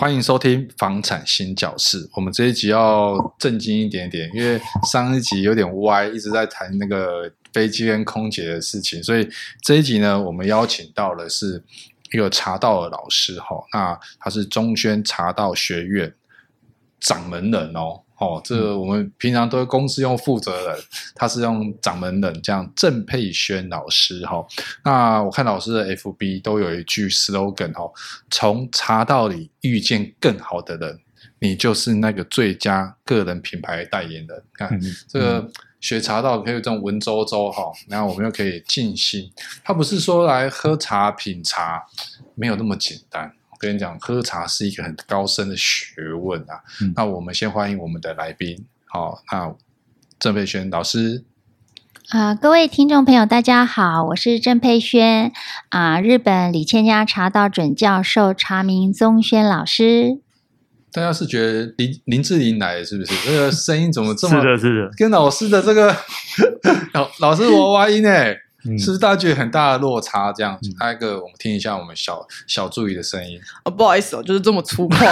[0.00, 2.08] 欢迎收听房产星叫室。
[2.14, 4.58] 我们这一集要正经一点点，因为
[4.90, 9.28] 上一集有点歪，一直在谈那个飞机跟空姐的事情，所以
[9.60, 11.62] 这一集呢，我们邀请到的是
[12.14, 16.10] 一个茶道的老师哈，那他是中宣茶道学院
[16.98, 18.00] 掌门人哦。
[18.20, 20.78] 哦，这个我们平常都是公司用负责人，
[21.14, 24.46] 他是用掌门人，这样郑佩轩老师哈、哦。
[24.84, 27.90] 那我看老师的 FB 都有一句 slogan 哦，
[28.30, 31.00] 从茶道里遇见更好的人，
[31.38, 34.42] 你就是那个最佳个人品牌代言人。
[34.52, 39.32] 看、嗯、这个学茶道可以这种文绉绉哈，然后我们又可以静心，
[39.64, 41.82] 他不是说来喝茶品茶，
[42.34, 43.32] 没有那么简单。
[43.60, 46.58] 跟你讲，喝茶是一个很高深的学问啊。
[46.80, 49.54] 嗯、那我们先欢迎我们的来宾，好，那
[50.18, 51.24] 郑佩轩老师。
[52.08, 55.30] 啊、呃，各位听众朋友，大家好，我是郑佩轩
[55.68, 60.20] 啊、呃，日本李千家茶道准教授茶名宗轩老师。
[60.90, 63.14] 大家是觉得林林志玲来是不是？
[63.26, 64.40] 这个声音怎么这么？
[64.40, 65.94] 是的，是的，跟老师的这个
[66.94, 68.34] 老老师娃娃音哎。
[68.78, 70.32] 是不是大家觉得很大的落差？
[70.32, 73.40] 这样子，来、嗯、一个，我们听一下我们小小助理的声音。
[73.64, 74.98] 哦，不好意思哦，就是这么粗犷。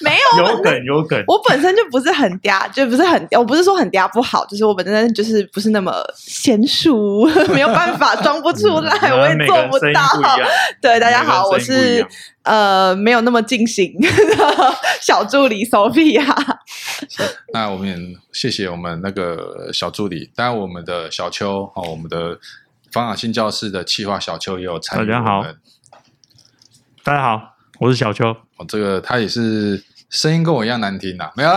[0.00, 1.22] 没有，有梗有梗。
[1.28, 10.08] 我本身就不是很嗲，就不是很，我不是说很嗲不好，就是我本身就是不是那么娴熟， 没有办法装不出来，嗯、我也做不到。
[10.14, 10.22] 不
[10.80, 12.04] 对，大家好，我是。
[12.42, 14.08] 呃，没有那么尽兴的
[15.00, 16.24] 小助理 Sophia。
[17.54, 17.96] 那我们也
[18.32, 22.38] 谢谢我们那个小助理，当然我们的小邱哦，我们的
[22.90, 25.06] 房产星叫室的企划小邱也有参与。
[25.06, 25.44] 大家好，
[27.04, 28.28] 大家好，我是小邱。
[28.56, 31.50] 哦，这个他也是声音跟我一样难听呐，没有。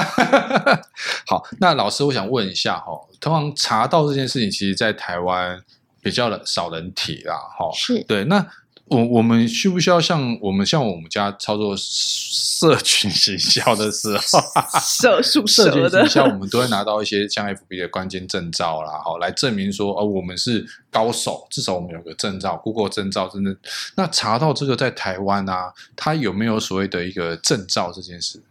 [1.26, 5.64] 好，那老师，我想问一下哈，通常茶道这件事情，其实在台湾
[6.04, 8.46] 比较的少人提啦，哈，是对那。
[8.88, 14.40] 我我们需不需要像我们像我们家操作社群行销的时候，
[14.80, 23.58] 社 畜社群行销，我们都会拿到一些像 FB 的关键证照啦，好来证明说哦，我们是高手，至少我们有个证照，Google 证照，真的。
[23.96, 28.44] 那查到这个在台湾啊，它有没有所谓的一个证照这件事？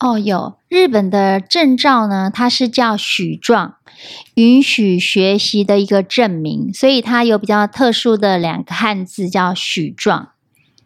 [0.00, 3.74] 哦，有日本的证照呢，它是叫许状，
[4.34, 10.30] 允许学习的一个证明，所以它有比较特殊的两个汉字叫许状。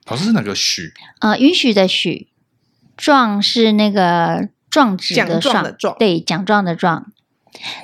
[0.06, 0.92] 老师是哪个许？
[1.20, 2.28] 呃，允许的许，
[2.96, 7.06] 状是那个状纸的状，的状对，奖状的状。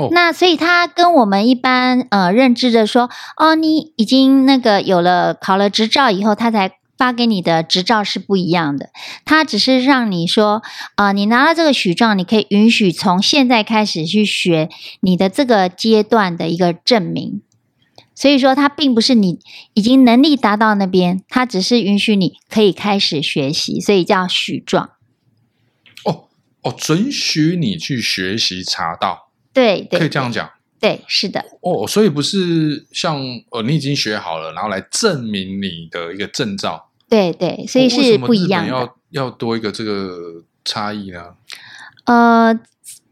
[0.00, 6.72] 哦、那所以它跟我们一般呃认知的说，哦，你已经那个有了考了执照以后，他才。
[7.00, 8.90] 发给你的执照是不一样的，
[9.24, 10.62] 它只是让你说，
[10.96, 14.68] 啊、呃，你拿到这个许状，你可以允许从现在开始去学
[15.00, 17.40] 你的这个阶段的一个证明。
[18.14, 19.38] 所以说，它并不是你
[19.72, 24.90] 已经能力达到那边，它只是允许你可以开始学习，所以叫许状。
[26.04, 26.28] 哦
[26.60, 30.50] 哦，准许你去学习茶道，对，对，可以这样讲。
[30.78, 31.46] 对，是的。
[31.62, 33.18] 哦，所以不是像
[33.52, 36.89] 呃，你已经学好了，然后来证明你的一个证照。
[37.10, 38.70] 对对，所以是不一样的。
[38.70, 41.20] 要要多一个这个差异呢？
[42.04, 42.54] 呃，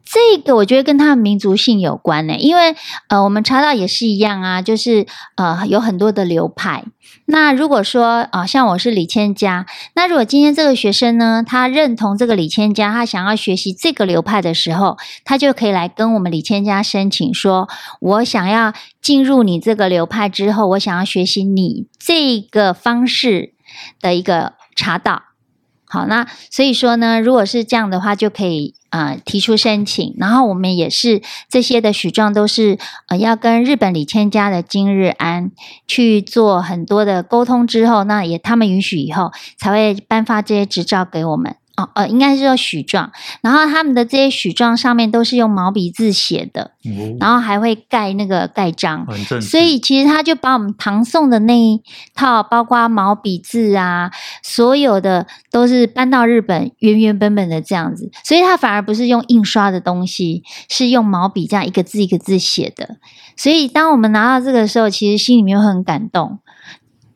[0.04, 2.74] 这个我觉得跟他们民族性有关呢，因为
[3.08, 6.84] 呃，我们查到也是一样啊，就是呃，有很多的流派。
[7.26, 17.68] 那如果说啊、呃，像我是李千家，那如果今天这个学生呢，他认同这个李千家，他想要学习这个流派的时候，他就可以来跟我们李千家申请说，
[18.00, 18.72] 我想要
[19.02, 23.52] 进入你这个流派之后，我想要学习你这个方式。
[24.00, 25.22] 的一个查到，
[25.86, 35.50] 好，那所以说呢，如果是这样的话，就可以呃提出申请，然后我们也是这些的许状都是呃要跟日本李千家的金日安
[35.86, 41.56] 去做很多的沟通之后，那也他们允许以后才会颁发这些执照给我们。
[41.78, 49.06] 哦，呃，应该是说许状，然后他们的这些许状上面都是用毛笔字写的，嗯、然后还会盖那个盖章，
[49.40, 51.80] 所以其实他就把我们唐宋的那一
[52.16, 54.10] 套，包括毛笔字啊，
[54.42, 62.96] 所有的都是搬到日本原原本本的这样子，所以他反而不是用印刷的东西，是用毛笔这样一个字一个字写的，
[63.36, 66.40] 所以当我们拿到这个时候，其实心里面会很感动。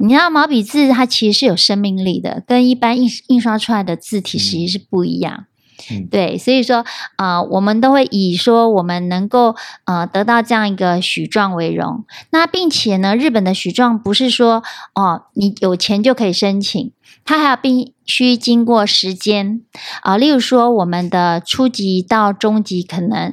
[0.03, 5.47] 你知道毛笔字它其实是有生命力的，跟一般印印刷出来的字体实际是不一样。
[5.91, 6.85] 嗯、对，所以说
[7.17, 9.55] 啊、呃，我们都会以说我们能够
[9.85, 12.05] 呃得到这样一个许状为荣。
[12.31, 14.65] 那并且呢，日本的许状不是说
[14.95, 16.93] 哦你有钱就可以申请，
[17.25, 19.63] 它还要必须经过时间
[20.03, 20.19] 啊、呃。
[20.19, 23.33] 例如说，我们的初级到中级可能。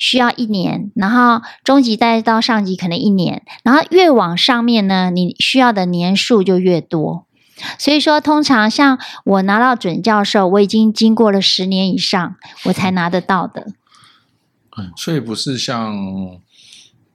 [0.00, 7.26] 需要一年，然后中级再到上级可能一年，然后越往上面呢，你需要的年数就越多。
[7.78, 13.66] 所以说，通常像我拿到准教授，我已经经过了十年以上，我才拿得到的。
[14.78, 15.94] 嗯，所以不是像，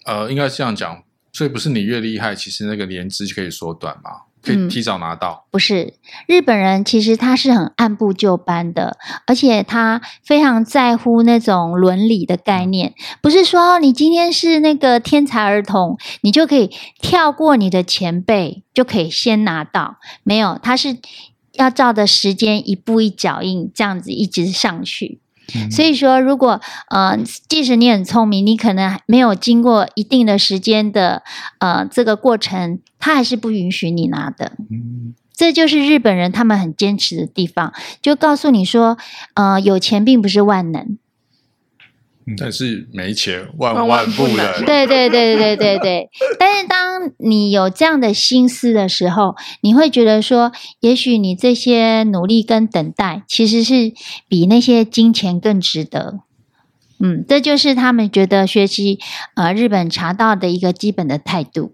[0.05, 1.03] 呃，应该是这样讲，
[1.33, 4.11] 所以不是你越厉害，其实那个年资就可以缩短嘛。
[4.45, 5.45] 可以提早拿到。
[5.45, 5.95] 嗯，不是
[6.27, 12.93] 日本人，其实他是很按部就班的，而且他非常在乎那种伦理的概念。
[13.21, 16.69] 不是说你今天是那个天才儿童，你就可以
[17.01, 19.97] 跳过你的前辈，就可以先拿到。
[20.23, 20.97] 没有，他是
[21.53, 25.21] 要照着时间一步一脚印这样子一直上去。
[25.71, 26.59] 所以说，如果
[26.89, 31.23] 呃，即使你很聪明，你可能没有经过一定的时间的
[31.59, 34.53] 呃这个过程，他还是不允许你拿的。
[34.71, 38.97] 嗯，这就是日本人他们很坚持的地方，就告诉你说，
[39.35, 40.97] 呃，有钱并不是万能。
[42.37, 44.65] 但是没钱万万不能。
[44.65, 46.09] 对对对对对对。
[46.39, 53.93] 但是当你有这样的心思的时候，你会觉得说，也许你这些努力跟等待，其实是
[54.27, 56.19] 比那些金钱更值得。
[56.99, 58.99] 嗯，这就是他们觉得学习
[59.35, 61.73] 呃日本茶道的一个基本的态度。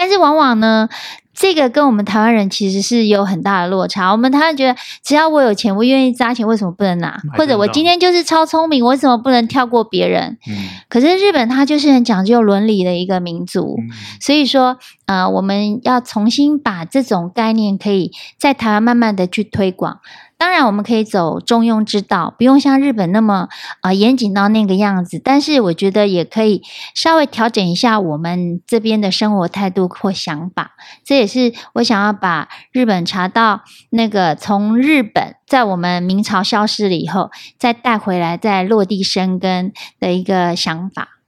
[0.00, 0.88] 但是往往呢，
[1.34, 4.10] 这个跟我们台湾人其实是有很大的落差。
[4.12, 7.20] 我们台湾觉得，只要我有钱，我愿意砸钱，为什么不能拿？
[7.36, 10.38] 或者我今天就是超聪明，我为什么不能跳过别人？
[10.48, 10.56] 嗯。
[10.88, 13.90] 可是日本它就是很讲究伦理的一个民族，嗯。
[14.18, 20.00] 所以说，呃，我们要重新把这种概念，可以在台湾慢慢的去推广。
[20.40, 23.46] 当然，我们可以走中庸之道，不用像日本那么
[23.80, 25.20] 啊、呃、严谨到那个样子。
[25.22, 26.62] 但是，我觉得也可以
[26.94, 30.76] 稍微调整一下我们这边的生活态度或想法。
[31.04, 41.18] 这也是我想要把日本茶道那个从日本在我们明朝消失了以后，再带回来，再落地生根的一个想法。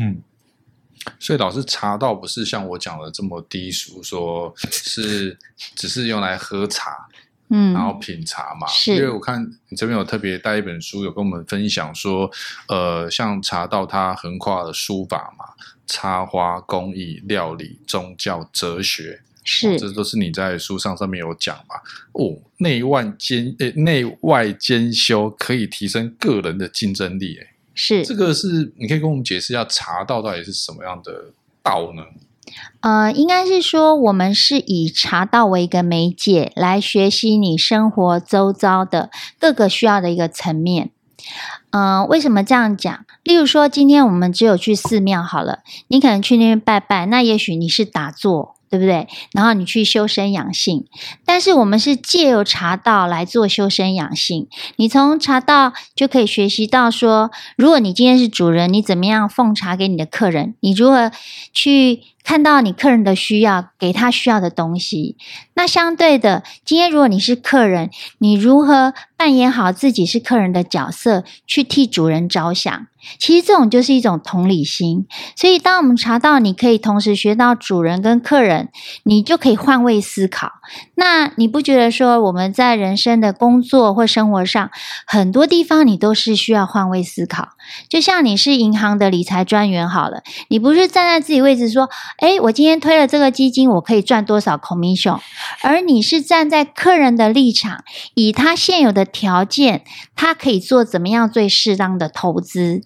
[0.00, 0.22] 嗯，
[1.18, 5.36] 所以老师茶道不是像我讲的这么低俗，说是
[5.74, 7.05] 只是用来喝茶。
[7.48, 8.94] 嗯，然后品茶嘛，是。
[8.94, 12.30] 因为我看你这边有特别带一本书，有跟我们分享说，
[12.68, 15.44] 呃，像茶道它横跨了书法嘛、
[15.86, 21.76] 插花、工艺、料理、宗教、哲学，是，哦、这都是你在书上上面有讲嘛。
[22.12, 31.26] 哦，内外兼诶，内外兼修可以提升个人的竞争力，诶，是，这个是你可以跟我们解释一下茶道到底是什么样的
[31.62, 32.02] 道呢？
[32.80, 40.90] 呃，应该是说，我们是以茶道为一个媒介，来学习你生活周遭的各个需要的一个层面。
[41.70, 43.04] 嗯、呃，为什么这样讲？
[43.22, 48.56] 例如说，今天我们只有去寺庙好了，你可能去那边拜拜，那也许你是打坐。
[48.68, 49.06] 对不对？
[49.32, 50.86] 然后你去修身养性，
[51.24, 54.48] 但是我们是借由茶道来做修身养性。
[54.74, 60.56] 你从茶道就可以学习到说，如果你今天是主人，你怎么样奉茶给你的客人？
[60.58, 61.12] 你如何
[61.52, 65.16] 去看到你客人的需要，给他需要的东西？
[65.54, 67.88] 那相对的，今天如果你是客人，
[68.18, 72.88] 你如何扮演好自己是客人的角色，去替主人着想？
[73.20, 75.06] 其实这种就是一种同理心，
[75.36, 78.70] 所以当我们查到，你可以同时学到主人跟客人，
[79.04, 80.50] 你就可以换位思考。
[80.96, 84.70] 那你不觉得说我们在人生的工作或生活上，
[85.06, 87.50] 很多地方你都是需要换位思考？
[87.88, 95.20] 就像你是银行的理财专员好了，你不是站在自己位置说，诶，我今天推了这个基金，我可以赚多少 commission，
[95.62, 102.82] 而你是站在客人的立场，以他现有的条件，他可以做怎么样最适当的投资。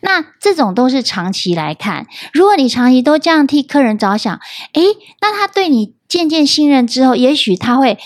[0.00, 4.38] 那这种都是长期来看，如果你长期都这样替客人着想，
[4.74, 4.82] 诶，
[5.22, 7.96] 那他对你渐渐信任之后，也许他会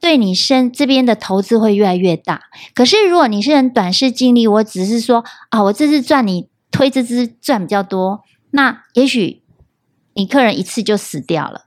[0.00, 2.42] 对你身这边的投资会越来越大。
[2.72, 8.20] 可是如果你是很短视经历，我只是说啊，我这次赚你推这支赚比较多，
[8.52, 9.42] 那也许
[10.14, 11.66] 你客人一次就死掉了。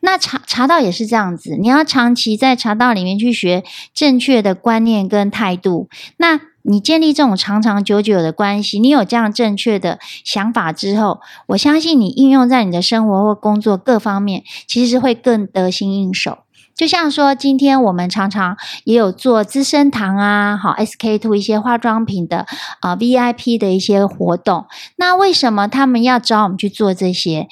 [0.00, 3.62] 那茶茶道也是这样子，你要长期在茶道里面去学
[3.94, 6.40] 正确的观念跟态度，那。
[6.64, 16.41] 你建立这种长长久久的关系，你有这样正确的想法之后，我相信你应用在你的生活或工作各方面，其实会更得心应手。
[16.82, 22.44] 就像说，今天我们常常也有做资生堂啊，好 SK two 一些化妆品的
[22.80, 24.66] 啊、VIP 的一些活动。
[24.96, 27.46] 那为什么他们要找我们去做这些？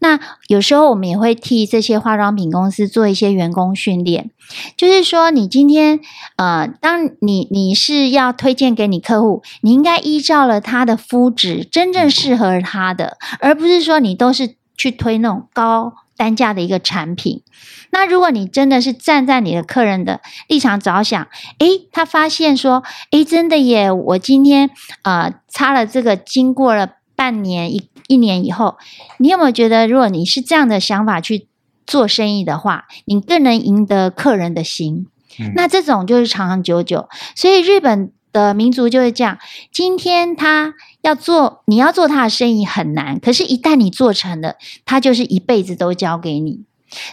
[0.00, 4.30] 那有时候我们也会替这些化妆品公司做一些员工训练。
[4.76, 6.00] 就是说，你今天
[6.36, 17.42] 呃，当你你是要推荐给你客户，你应该依照了他的肤质，真正适合他的，而不是说你都是去推那种高单价的一个产品。
[17.90, 21.26] 那如果你真的是站在你的客人的立场着想，
[21.58, 24.70] 诶，他发现说，诶，真的耶，我今天
[25.02, 28.76] 呃擦了这个，经过了半年一一年以后，
[29.18, 31.46] 你有没有觉得，如果你是这样的想法去
[31.86, 35.06] 做生意的话，你更能赢得客人的心。
[35.38, 37.08] 嗯、那这种就是长长久久。
[37.34, 39.38] 所以日本的民族就是这样：
[39.72, 44.56] 今天他要做，你要做他的生意很难，可是，一旦你做成了，
[44.86, 46.64] 他就是一辈子都交给你。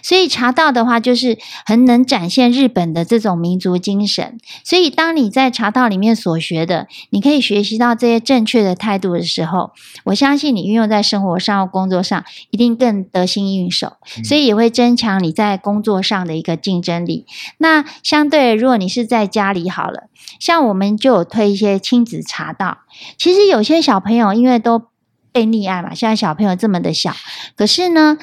[0.03, 4.37] 所以茶道的话，就是很能展现日本的这种民族精神。
[4.63, 9.71] 所以，当你在茶道里面所学的，你可以学习到这些正确的态度的时候，
[10.05, 13.93] 我相信你运用在生活上或工作上，一定更得心应手。
[14.23, 17.25] 所以，也会增强你在工作上的一个竞争力。
[17.57, 20.09] 那相对，如果你是在家里好了，
[20.39, 22.79] 像我们就有推一些亲子茶道。
[23.17, 24.83] 其实有些小朋友因为都
[25.31, 27.13] 被溺爱嘛，现在小朋友这么的小，
[27.55, 28.17] 可是呢，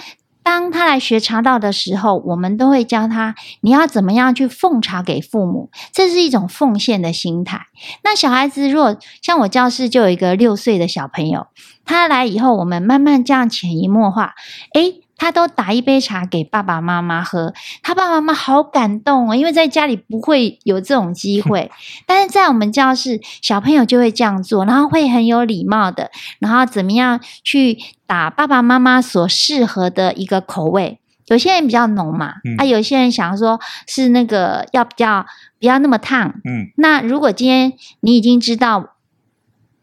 [0.49, 7.67] 当他来学茶道的时候，我们都会教他，你要怎么样去奉茶给父母，这是一种奉献的心态。
[8.03, 11.49] 那小孩子如果像我教室就有一个六岁的小朋友，
[11.85, 14.35] 他来以后，我们慢慢这样潜移默化，
[14.73, 15.03] 诶。
[15.19, 21.71] 他都打一杯茶给爸爸妈妈喝，他爸爸妈妈好感动哦，因为在家里不会有这种机会，
[22.07, 31.01] 但是在我们教室，小朋友就会这样做，然后会很有礼貌的，然后怎么样去打爸爸妈妈所适合的一个口味。
[31.27, 35.27] 有些人比较浓嘛，嗯、啊，有些人想说是那个要比较
[35.61, 38.95] 不要那么烫，嗯，那如果今天你已经知道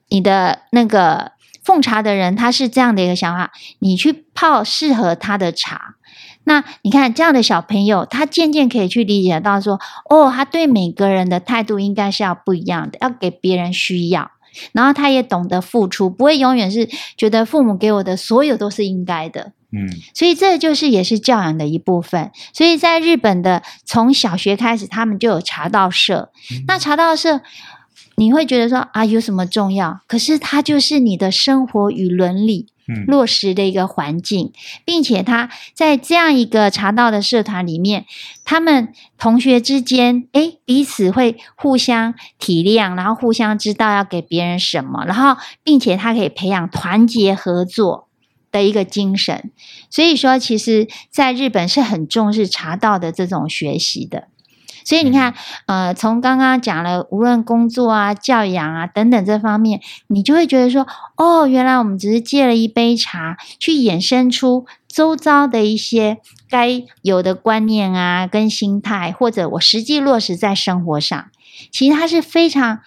[0.08, 1.35] 你的那个。
[1.66, 5.96] 奉茶的人，他是这样的一个想法，你去泡适合他的茶。
[6.44, 14.30] 那你看这样的小朋友，他渐渐可以去理解到说，哦，他对每个人的态度应该是要不一样的，要给别人需要，
[14.72, 19.54] 然后他也懂得付出，不会永远是觉得父母给我的所有都是应该的。
[19.72, 22.32] 嗯，所以这就是也是教养的一部分。
[22.54, 26.32] 所以在日本的从小学开始，他们就有茶道社。
[26.52, 27.42] 嗯、那茶道社。
[28.18, 30.02] 你会觉得说啊，有什么重要？
[30.08, 32.68] 可是它就是你的生活与伦理
[33.08, 34.54] 落实的一个环境，嗯、
[34.86, 38.06] 并且他在这样一个茶道的社团里面，
[38.44, 48.08] 他们同学之间，诶，彼此会互相体谅，然后互相知道要给别人什么，然后并且他可以培养团结合作
[48.52, 49.52] 的一个精神。
[49.90, 54.28] 所以说，其实在日本是很重视茶道的这种学习的。
[54.86, 55.34] 所以你看，
[55.66, 60.88] 呃，从刚刚讲了，无论工作啊、教养啊等等这方面，你就会觉得说，
[61.18, 71.26] 哦，原来我们只是借了一杯茶，去衍生出周遭的一些该有的观念啊、跟心态，或者我实际落实在生活上，
[71.72, 72.82] 其实它是非常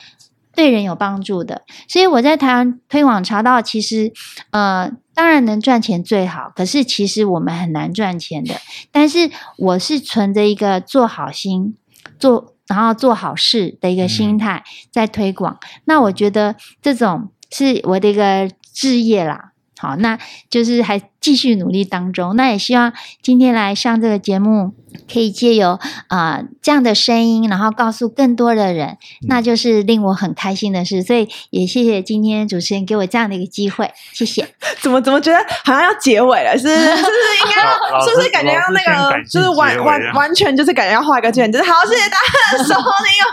[0.54, 1.62] 对人有帮助的。
[1.88, 4.12] 所以我在台湾推广茶道，其实，
[4.52, 8.54] 呃，当然能赚钱最好，可是其实我们很难赚钱的。
[8.92, 11.76] 但是我是存着一个做好心。
[12.18, 19.52] 做，然后做好事的一个心态在推广，嗯、那我觉得这种是我的一个志业啦。
[19.78, 20.18] 好，那
[20.50, 22.34] 就是还继续努力当中。
[22.36, 22.92] 那也希望
[23.22, 24.72] 今天来上这个节目，
[25.12, 31.02] 可以借由啊、呃、这样的声音，然后告诉更多的人，那就是令我很开心的事。
[31.02, 34.48] 所以也谢谢今天主持人给我这样的一个机会，谢谢。
[34.80, 36.56] 怎么怎么觉得好像要结尾了？
[36.56, 37.62] 是是是，是应该
[38.04, 42.16] 是不是感觉要那个，就是完完完全就是感觉要画一个卷，就是好，谢谢大
[42.58, 42.82] 家收听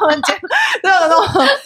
[0.01, 0.47] 我们节目，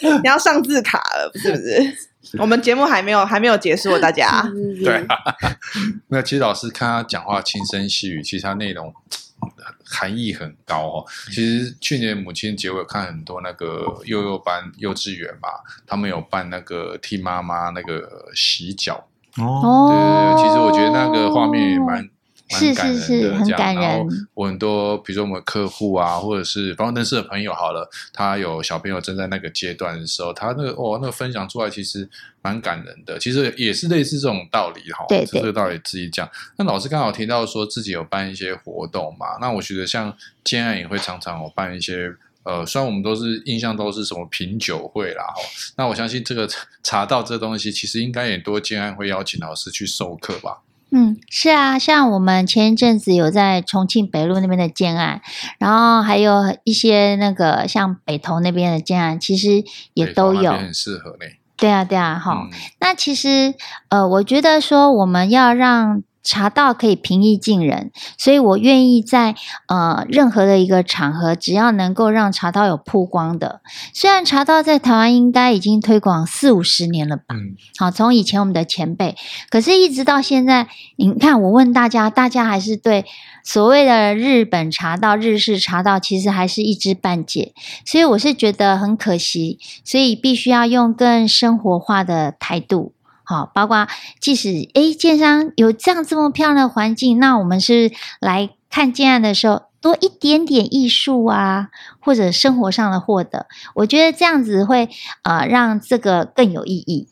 [0.00, 2.09] 对，你要上字卡了，是不是？
[2.38, 4.42] 我们节目还没有还没有结束，大家
[4.84, 5.16] 对啊，
[6.08, 8.92] 那其实老师看他讲话轻声细语，其实他内容
[9.84, 11.04] 含义很高哦。
[11.26, 15.48] 其实去年母亲节我有看很多那个幼幼班幼稚园嘛，
[15.86, 19.08] 他们有办那个替妈妈那个洗脚
[19.38, 22.08] 哦，对对对，其实我觉得那个画面也蛮。
[22.50, 23.82] 蛮感人的，这样，很感人。
[23.84, 32.08] 然后我很多，比如说我们客户啊，或者是方认识的朋友，好了，他有小朋友正在那个阶段的时候，他那个哦，那个分享出来其实
[32.42, 33.18] 蛮感人的。
[33.18, 36.28] 其实也是类似这种道理哈，对，对，这个道理自己讲。
[36.56, 45.42] 那老师刚好提到说自己有办一些活动嘛，那我觉得像建案也会常常有办一些，呃，虽然我们都是印象都是什么品酒会啦，哈，
[45.76, 46.48] 那我相信这个
[46.82, 50.58] 茶道这东西，其实应该也多建案会邀请老师去授课吧。
[50.92, 55.20] 嗯，是啊，像我们前一阵子有在重庆北路那边的建案，
[55.58, 59.62] 然后还有一些那个像北投那边的建案，其实
[59.94, 61.26] 也都有，很适合呢。
[61.56, 62.50] 对啊，对啊，哈、嗯。
[62.80, 63.54] 那其实
[63.88, 66.02] 呃，我觉得说我们要让。
[66.22, 69.34] 茶道可以平易近人，所以我愿意在
[69.68, 73.60] 呃任何的一个场合，只要能够让茶道有曝光的。
[73.94, 79.16] 虽然茶道在台湾应该已经推广四五十年了吧，嗯，好，从以前我们的前辈，
[79.48, 83.04] 可是一直到现在，你看我问大家，大家还是对
[83.42, 87.54] 所谓的日本茶道、日式茶道，其实还是一知半解，
[87.86, 92.92] 所以我是觉得很可惜，所以必须要用更生活化的态度。
[93.30, 93.86] 好，包括
[94.18, 101.68] 即使诶，建商有这样这么漂亮的环境，那我们是来看建案的时候多一点点艺术啊，
[102.00, 103.46] 或者生活上的获得，
[103.76, 104.88] 我觉得这样子会
[105.22, 107.06] 呃让这个更有意义。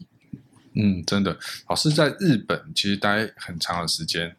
[0.74, 4.34] 嗯，真的，老师在日本其实待很长的时间。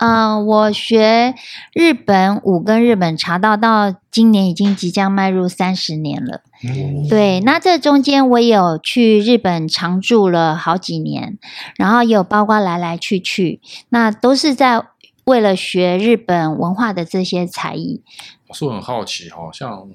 [0.00, 1.34] 嗯、呃，我学
[1.72, 6.40] 日本舞跟日本茶道到今年已经即将迈入三十年了。
[6.62, 11.38] 嗯、对，那这中间我也有去日本常住了好几年，
[11.76, 13.60] 然后也有包括来来去去，
[13.90, 14.82] 那都是在
[15.24, 18.02] 为了学日本文化的这些才艺。
[18.48, 19.88] 我是很好奇哈，像。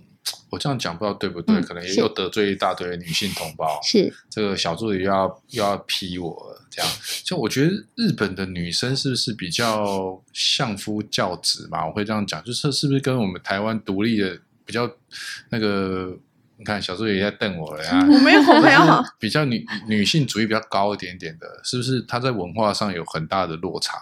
[0.50, 3.80] 我这样讲不知道对不对，嗯、可能也有得罪一大堆女性同胞。
[3.84, 6.92] 是这个小助理又要又要批我了，这样。
[7.24, 11.86] 就我觉得日本的女生是不是比较相夫教子嘛？
[11.86, 14.90] 我会这样讲，就是是不是跟我们台湾独立的比较
[15.50, 16.18] 那个？
[16.58, 18.00] 你看小助理也在瞪我了呀。
[18.04, 18.82] 我没有，我没有。
[19.18, 22.02] 比较女女性主义比较高一点点的，是不是？
[22.02, 23.98] 她在文化上有很大的落差。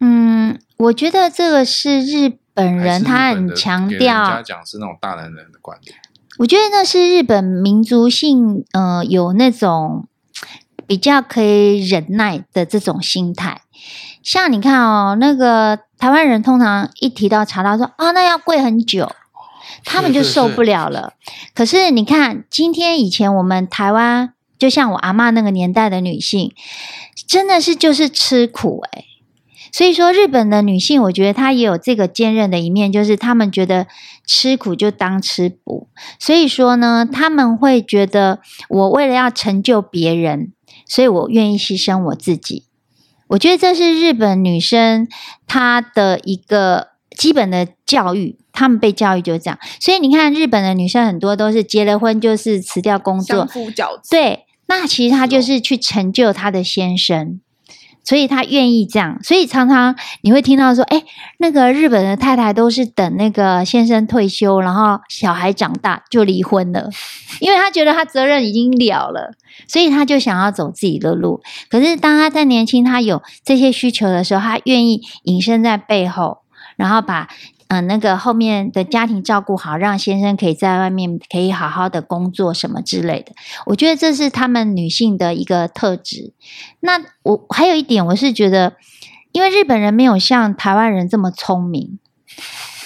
[0.00, 2.38] 嗯，我觉得这个是日。
[2.56, 5.96] 本人他很强调，家讲是那种大男人的观点。
[6.38, 10.06] 我觉得那是日本民族性，呃，有那种
[10.86, 13.62] 比较可以忍耐的这种心态。
[14.22, 19.10] 像你看哦，那个台湾人通常一提到茶道，说啊，那要跪很久，
[19.84, 21.14] 他们就受不了了。
[21.24, 21.52] 是是是。
[21.56, 26.52] 可是你看，今天以前我们台湾，就像我阿嬷那个年代的女性，
[27.26, 29.06] 真的是就是吃苦诶、欸
[29.74, 33.88] 所以说，日本的女性，我觉得她也有这个坚韧的一面，就是她们觉得
[34.24, 35.88] 吃苦就当吃补。
[36.20, 38.38] 所以说呢，她们会觉得
[38.68, 40.52] 我为了要成就别人，
[40.86, 42.66] 所以我愿意牺牲我自己。
[43.30, 45.08] 我觉得这是日本女生
[45.48, 49.58] 她的一个基本的教育，她们被教育就这样。
[49.80, 53.44] 所以你看，日本的女生很多都是结了婚就是辞掉工作。
[54.08, 57.40] 对，那其实她就是去成就她的先生。
[58.04, 61.02] 所以他愿意这样，所以常常你会听到说，哎，
[61.38, 66.90] 那个日本的太太都是等那个先生退休，然后小孩长大就离婚了，
[67.40, 69.32] 因为他觉得他责任已经了了，
[69.66, 71.42] 所以他就想要走自己的路。
[71.70, 76.42] 可是当他在年轻，他有这些需求的时候，他愿意隐身在背后，
[76.76, 77.28] 然后把。
[77.68, 83.32] 嗯、呃，那个后面的家庭照顾好，让先生可以在外面可以好好的工作什么之类的，
[83.66, 86.32] 我觉得这是他们女性的一个特质。
[86.80, 88.74] 那我还有一点，我是觉得，
[89.32, 91.98] 因为日本人没有像台湾人这么聪明，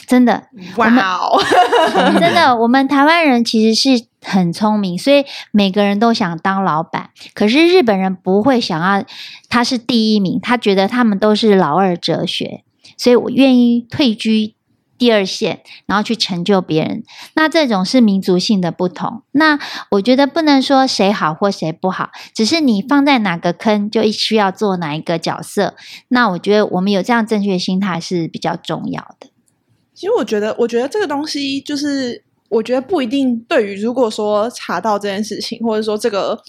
[0.07, 0.45] 真的，
[0.77, 1.41] 哇哦
[2.21, 7.11] 真的，我们台湾人其实是很聪明，所以每个人都想当老板。
[7.35, 9.05] 可是日本人不会想要
[9.49, 12.63] 他是第一名，他觉得他们都是老二哲学，
[12.97, 14.55] 所以我愿意退居。
[14.99, 19.23] 第二线，然后去成就别人，那这种是民族性的不同。
[19.31, 19.59] 那
[19.93, 25.75] 我觉得不能说谁好或谁不好，只是你放在哪个坑，就需要做哪一个角色。
[26.09, 29.29] 那我觉得我们有这样正确的心态是比较重要的。
[29.95, 36.43] 其实我觉得，我觉得这个东西就是，我觉得不一定对于如果说查到这件事情，或者说这个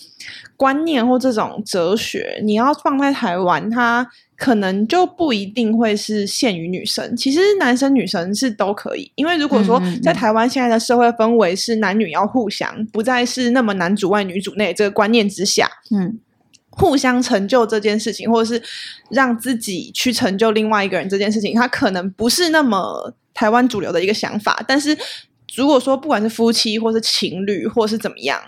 [0.57, 4.07] 观念或这种哲学，你要放在台湾，它。
[4.39, 9.11] 可能就不一定会是限于女生，其实男生女生是都可以。
[9.15, 16.17] 因为如果说在台湾现在的社会氛围是男女要互相，不再是那么男主外女主内这个观念之下，嗯，
[16.69, 18.63] 互相成就这件事情，或者是
[19.09, 24.63] 让自己去成就另外一个人这件事情，他可能不是那么台湾主流的一个想法。
[24.65, 24.97] 但是
[25.53, 28.41] 如果说不管是夫妻，或是情侣，或是怎么样，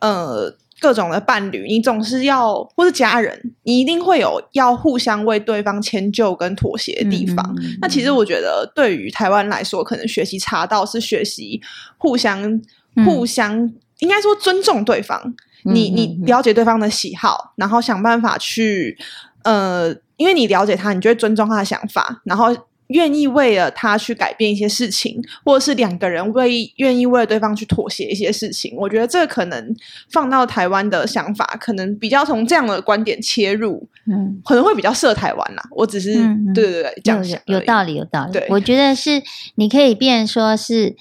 [0.00, 0.56] 呃。
[0.78, 7.36] 各种的伴侣，你总是要，或是家人，你一定会有要互相为对方迁就跟妥协的地方。
[7.58, 11.60] 嗯嗯嗯、那其实我觉得，对于台湾来说，可能学习茶道是学习
[11.96, 12.60] 互相、
[13.04, 15.20] 互相，嗯、应该说尊重对方。
[15.64, 18.98] 嗯、你你了解对方的喜好，然后想办法去，
[19.44, 22.54] 呃，因为你了解他，你就会尊重他的想法，然后。
[22.88, 29.74] 愿意为了他去改变一些事情，或者是两个人为愿意为了对方去妥协一些事情，我觉得这个可能
[30.10, 35.62] 放到台湾的想法，可能比较从这样的观点切入，嗯，可能会比较适合台湾啦。
[35.72, 38.32] 我只是、嗯、对对对，这样想有，有道理，有道理。
[38.32, 39.20] 对，我觉得是
[39.56, 40.94] 你可以变说是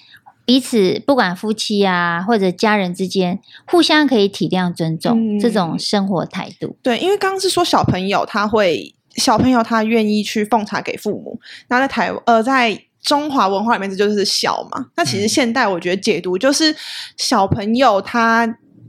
[0.43, 6.75] 彼此不管夫妻啊或者家人之间，互相可以体谅尊重、嗯、这种生活态度。
[6.81, 8.94] 对，因为刚刚是说小朋友他会。
[9.15, 14.87] 小朋友他愿意去奉茶给父母，那在台呃，在中华文化里面，这就是孝嘛。
[14.95, 16.75] 那其实现代我觉得解读就是
[17.17, 18.47] 小朋友他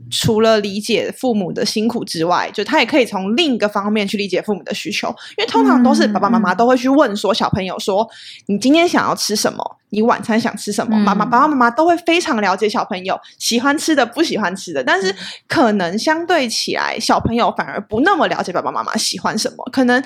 [0.09, 5.07] 除了理解父母的辛苦之外，就他也可以从另一个方面去理解父母的需求。
[5.37, 8.07] 因为通常都是爸爸妈妈都会去问说小朋友说
[8.47, 9.77] ：“你今天想要吃什么？
[9.89, 14.83] 你晚餐想吃什么？”妈妈、爸爸妈妈都会非常了解小朋友喜欢吃的、不喜欢吃的。
[14.83, 15.13] 但是
[15.47, 19.67] 可能相对起来，小朋友反而不那么了解爸爸妈妈喜欢什么。
[19.71, 20.01] 可能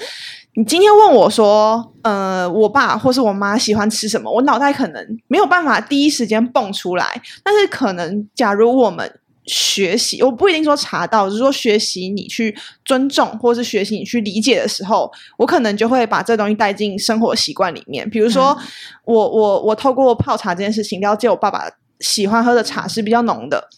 [0.53, 7.21] 你今天问我说：“呃，我爸或是我妈喜欢吃什么？”我脑袋可能没有办法第一时间蹦出来。
[7.43, 18.07] 但是可能，假如我们学习，我不一定说查到，就是说学习你去尊重，或是学习你去理解的时候，我可能就会把这东西带进生活习惯里面。
[18.09, 18.67] 比如说，嗯、
[19.05, 23.69] 我我我透过泡茶这件事情，了解我爸爸喜欢喝的茶是比较浓的。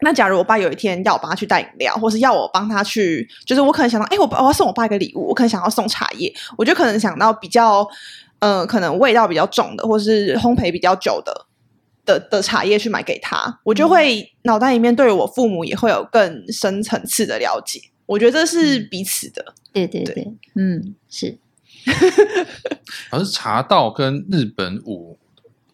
[0.00, 7.86] 那假如我爸有一天要我帮他去带饮料，或是要我帮他去，就是我可能想到，哎，我我要送我爸一个礼物，我可能想要送茶叶，我就可能想到比较，
[8.38, 11.46] 呃，可能味道比较重的，或是烘焙比较久的。
[12.04, 17.80] 的的茶叶去买给他，我就会脑袋里面对我父母也会有更深层次的了解。
[18.06, 21.38] 我觉得这是彼此的，对对对，对嗯，是。
[23.10, 25.18] 而是茶道跟日本舞，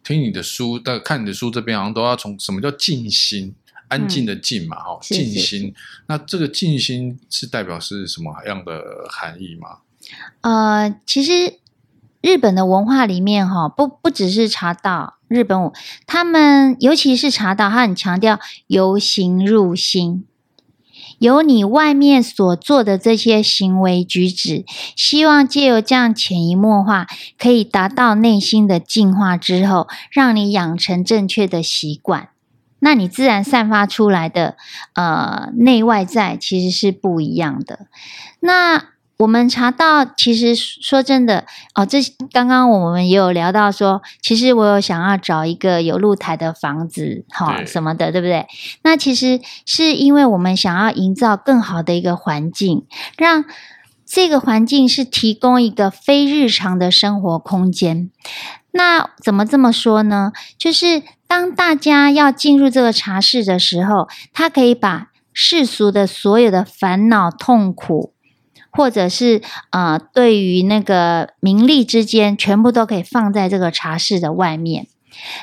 [0.02, 3.54] 听你的书，但看你的书这边好像都要从什么叫静心，
[3.88, 5.72] 安静的静嘛，哈、嗯，静心。
[6.06, 9.78] 那这个静心是代表是什么样的含义吗？
[10.40, 11.60] 呃，其实
[12.20, 15.14] 日本的文化里面，哈，不不只是茶道。
[15.28, 15.72] 日本舞，
[16.06, 20.26] 他们尤其是茶道，他很强调由形入心，
[21.18, 24.64] 由你外面所做的这些行为举止，
[24.96, 27.06] 希望借由这样潜移默化，
[27.38, 32.30] 可以达到内心的净化之后，让你养成正确的习惯，
[32.80, 34.56] 那你自然散发出来的
[34.94, 37.86] 呃内外在其实是不一样的。
[38.40, 38.86] 那
[39.20, 41.98] 我们查到，其实说真的哦，这
[42.32, 48.46] 刚刚我们也有聊到说，其实我有想要找一个有露台的房子，哈、哦，什么的，对不对？
[48.82, 52.86] 那其实是因为我们想要营造更好的一个环境，
[53.18, 53.44] 让
[54.06, 58.10] 这个环境是提供一个非日常的生活空间。
[58.70, 60.32] 那怎么这么说呢？
[60.56, 68.14] 就是当大家要进入这个茶室的时候，他可以把世俗的所有的烦恼、痛苦。
[68.70, 74.86] 或者是呃，对于那个名利之间，全部都可以放在这个茶室的外面。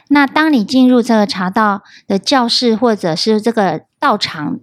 [0.10, 4.60] 那当你进入这个茶道的教室，或者是这个道场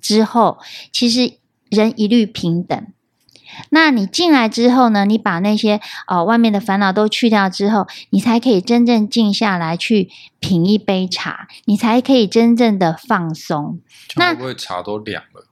[0.00, 0.58] 之后，
[0.90, 1.34] 其实
[1.68, 2.86] 人一律平等。
[3.70, 13.80] 那你进来之后呢，你把那些呃外面的烦恼都去掉之后，你才可以真正静下来去品一杯茶，你才可以真正的放松。
[14.16, 15.46] 那会不会茶都凉了？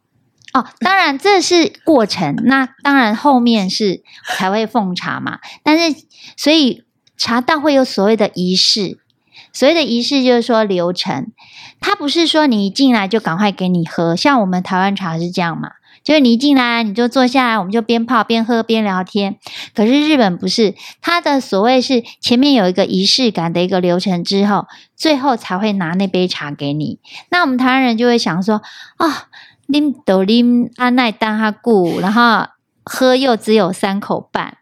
[0.54, 4.04] 哦，当然这是过程，那当然后面是
[4.38, 5.40] 才会奉茶嘛。
[5.64, 6.00] 但是，
[6.36, 6.84] 所以
[7.16, 9.00] 茶道会有所谓的仪式，
[9.52, 11.32] 所谓的仪式就是说流程，
[11.80, 15.70] 它不是说你一进来就赶快给你喝，像我们台湾茶是这样嘛，
[16.04, 19.36] 就是你一进来你就坐下来，我们就边泡边喝边聊天。
[19.74, 27.00] 可是日本不是，它的所谓是前面有一个仪式感的一个流程之后，最后才会拿那杯茶给你。
[27.30, 28.62] 那我们台湾人就会想说
[28.98, 29.08] 啊。
[29.08, 29.12] 哦
[29.68, 32.46] 啉都啉阿奈当哈固，然后
[32.84, 34.58] 喝又只有三口半。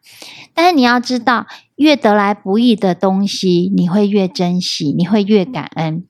[0.54, 6.04] 但是你要知道，越得来不易的东西，你会越珍惜，你会越感恩。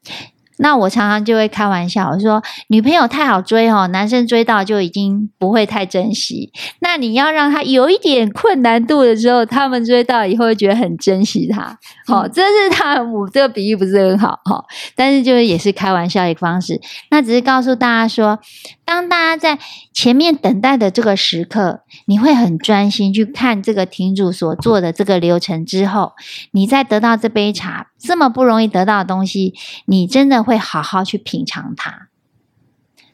[0.59, 6.53] 那我常常就会开玩笑，我说女朋友太好追哦，男生追到就已经不会太珍惜。
[6.81, 11.77] 那你要让他有一点困难度的时候，他们追到以后会觉得很珍惜他。
[12.07, 16.81] 好、嗯哦，这是他我这个比喻不是很好哈、哦，但是就是也是开玩笑的方式。
[17.11, 18.39] 那只是告诉大家说，
[18.93, 19.59] 当大家在
[19.93, 26.13] 前面等待的这个时刻，你会很专心去看这个亭主所做的这个流程之后，
[26.53, 29.53] 你再得到这杯茶，这么不容易得到的东西，
[29.85, 30.59] 你真的会。
[30.63, 32.09] 好好去品尝它，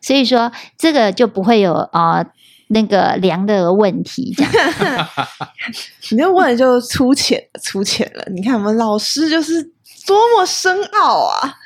[0.02, 2.26] 所以说这个就不会有啊、呃、
[2.68, 4.34] 那个凉的问题。
[4.36, 4.52] 这样，
[6.12, 8.22] 你这问的就粗浅粗浅了。
[8.30, 9.62] 你看我们老师就是
[10.06, 11.56] 多么深奥啊，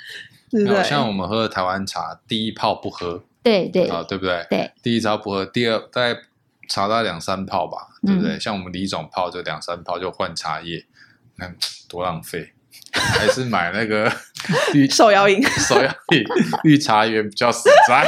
[0.50, 0.84] 对不对？
[0.84, 4.46] 像我们喝的台湾茶，第一泡不喝，对对啊，对不对？
[4.50, 6.20] 对，第一泡不喝，第二大概
[6.68, 8.36] 茶大概两三泡吧，对不对？
[8.36, 10.84] 嗯、像我们李总泡就两三泡就换茶叶，
[11.36, 11.50] 那
[11.88, 12.52] 多浪费。
[12.92, 14.10] 还是买那个
[14.72, 16.24] 绿手摇饮， 手摇饮
[16.62, 18.04] 绿茶园比较实在。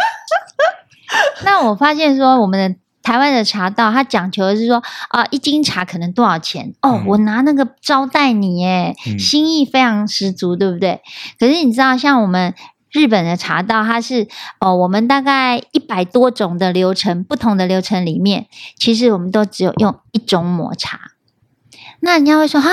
[1.42, 6.74] 那我发现说，我们的台湾的茶道，它讲求的是说啊，一斤茶可能多少钱？
[6.82, 11.00] 哦，嗯、我拿那个招待你，耶，心意非常十足，对不对？
[11.38, 12.54] 可是你知道，像我们
[12.94, 14.26] 日本的茶道，它是
[14.58, 18.46] 哦，我们大概一百多种的流程，不同的流程里面，
[18.78, 20.98] 其实我们都只有用一种抹茶。
[22.00, 22.70] 那人家会说哈。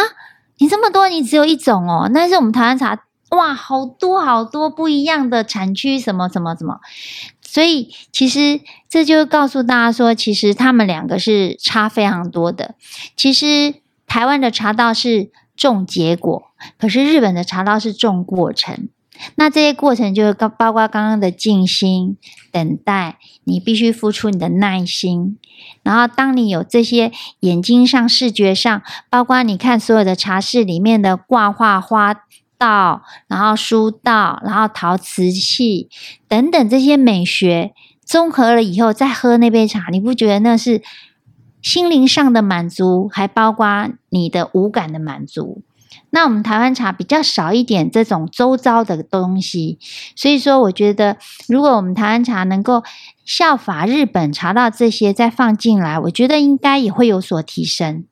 [0.57, 2.07] 你这么多，你只有一种哦？
[2.13, 6.79] 但是我们台湾茶哇，好多好多不一样的产区，什么什么什么。
[7.41, 12.75] 所以其实这就告诉大家说，其实他们两个是差非常多的。
[13.17, 13.73] 其实
[14.05, 16.43] 台湾的茶道是重结果，
[16.77, 18.89] 可是日本的茶道是重过程。
[19.35, 22.17] 那这些过程就是包括刚刚的静心、
[22.51, 25.37] 等待，你必须付出你的耐心。
[25.83, 32.15] 然后，当你有这些眼睛上、视觉上，包括你看所有的茶室里面的挂画花
[32.57, 35.89] 道，然后书道，然后陶瓷器
[36.27, 40.81] 等等这些美学综合了以后，再喝那杯茶，你不觉得那是
[41.61, 45.61] 心灵上的满足，还包括你的五感的满足？
[46.11, 49.79] 那我们台湾茶比较少一点这种周遭的东西，
[50.15, 52.83] 所以说我觉得，如果我们台湾茶能够
[53.25, 58.03] 效法日本茶道这些再放进来，我觉得应该也会有所提升。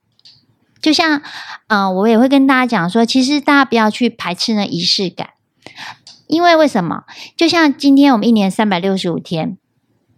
[0.82, 1.22] 就像，
[1.68, 5.32] 嗯、我也会跟大家讲说，其实大家不要去排斥那仪式感，
[6.28, 7.04] 因为为什么？
[7.36, 9.58] 就像今天我们一年三百六十五天。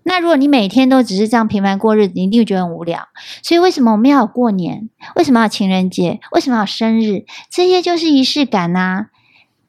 [0.04, 3.08] 那如果你每天都只是这样平凡过日子，你一定会觉得很无聊。
[3.44, 4.90] 所以为什么我们要有过年？
[5.16, 6.20] 为什么要情人节？
[6.32, 7.24] 为什么要生日？
[7.52, 9.08] 这些就是仪式感呐、啊。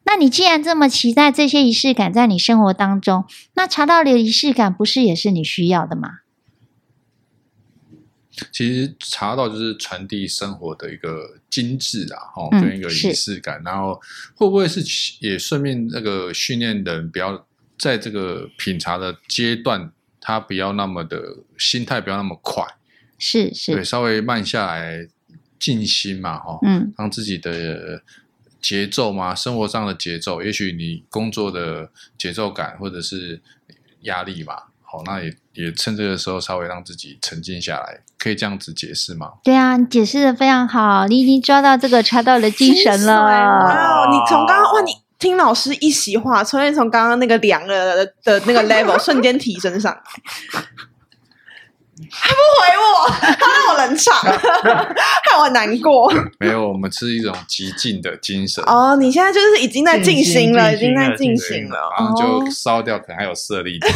[0.05, 6.21] 那你既然这么期待这些仪式感在你生活当中，那茶道里的仪式感不是也是你需要的吗？
[8.51, 13.61] 其实茶道就是传递生活的一个精致啊，哦，跟一个仪式感。
[13.61, 14.01] 嗯、然后
[14.35, 14.83] 会不会是
[15.21, 17.47] 也顺便那个训练人，不要
[17.79, 19.93] 在这个品茶的阶段。
[20.25, 21.21] 他不要那么的
[21.59, 22.65] 心态，不要那么快，
[23.19, 25.09] 是是，对，稍微慢下来，
[25.59, 28.03] 静心嘛，哈，嗯，让自己的
[28.61, 33.43] 节奏嘛，生活上的节奏，也许你工作的节奏感或者是
[34.03, 39.33] 压力嘛，好，那也也趁这个时候稍微让自己沉静下来，可以这样子解释吗？
[39.43, 44.93] 对啊，你解释的非常好，你已经抓到这个 茶道的精神了，哇，你从刚刚哇你。
[45.23, 49.97] 听老师一席话，突然从刚刚那个凉了的那个 level 瞬间提升上，
[52.11, 53.09] 还不回我，
[53.39, 56.13] 他让我冷场， 害我难过。
[56.41, 58.65] 没有，我们是一种极尽的精神。
[58.65, 63.79] 哦，你现在就是已经在进行了，已经在进行了，然后就烧掉，可能还有舍利。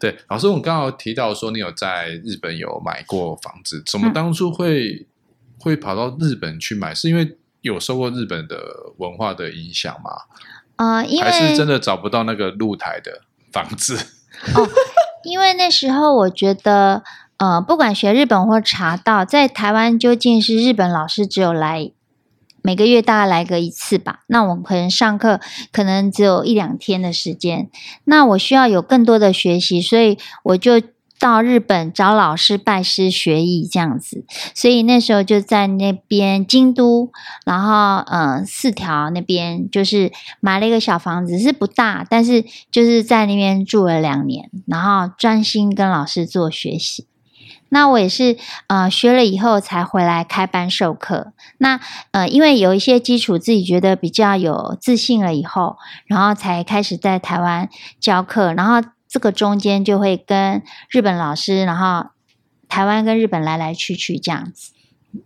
[0.00, 5.06] 对，老师，我们刚刚提到说你有在日本有买过房子，怎么当初会、嗯、
[5.60, 6.92] 会跑到日本去买？
[6.92, 8.56] 是因为有受过日本的
[8.98, 10.10] 文化的影响吗？
[10.76, 13.96] 呃，因为还是真的找不到那个露台的房子。
[14.54, 14.68] 哦，
[15.24, 17.02] 因为那时候我觉得，
[17.38, 21.90] 呃，不管学日本或茶道，在台湾究竟是日本老师只有来
[22.60, 24.20] 每个月大概来个一次吧。
[24.26, 25.40] 那我可能上课
[25.72, 27.70] 可能只有一两天的时间，
[28.04, 30.82] 那我需要有更多的学习，所以我就。
[31.18, 34.24] 到日本找老师拜师学艺这样子，
[34.54, 37.10] 所以那时候就在那边京都，
[37.46, 47.06] 然后呃四条那边就是买了一个小房子，是不大，但是就是在那边住了两年，然后专心跟老师做学习。
[47.70, 51.32] 那我也是呃学了以后才回来开班授课。
[51.58, 58.88] 那呃因为有一些基础，自己觉得比较有自信了以后，然后才开始在台湾教课，然后。
[59.14, 62.10] 这个中间就会跟日本老师，然后
[62.68, 64.72] 台湾跟日本来来去去这样子。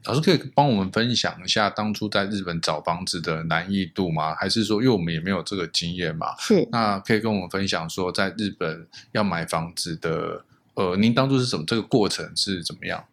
[0.05, 4.35] 老师可以帮我们分享一下当初在日本找房子的难易度吗？
[4.35, 6.27] 还是说，因为我们也没有这个经验嘛？
[6.39, 6.69] 是。
[6.71, 13.05] 那可以跟我们分享说，在日本要买房子的，呃，您当初是怎么这个过程是怎么样？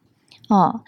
[0.50, 0.82] 哦，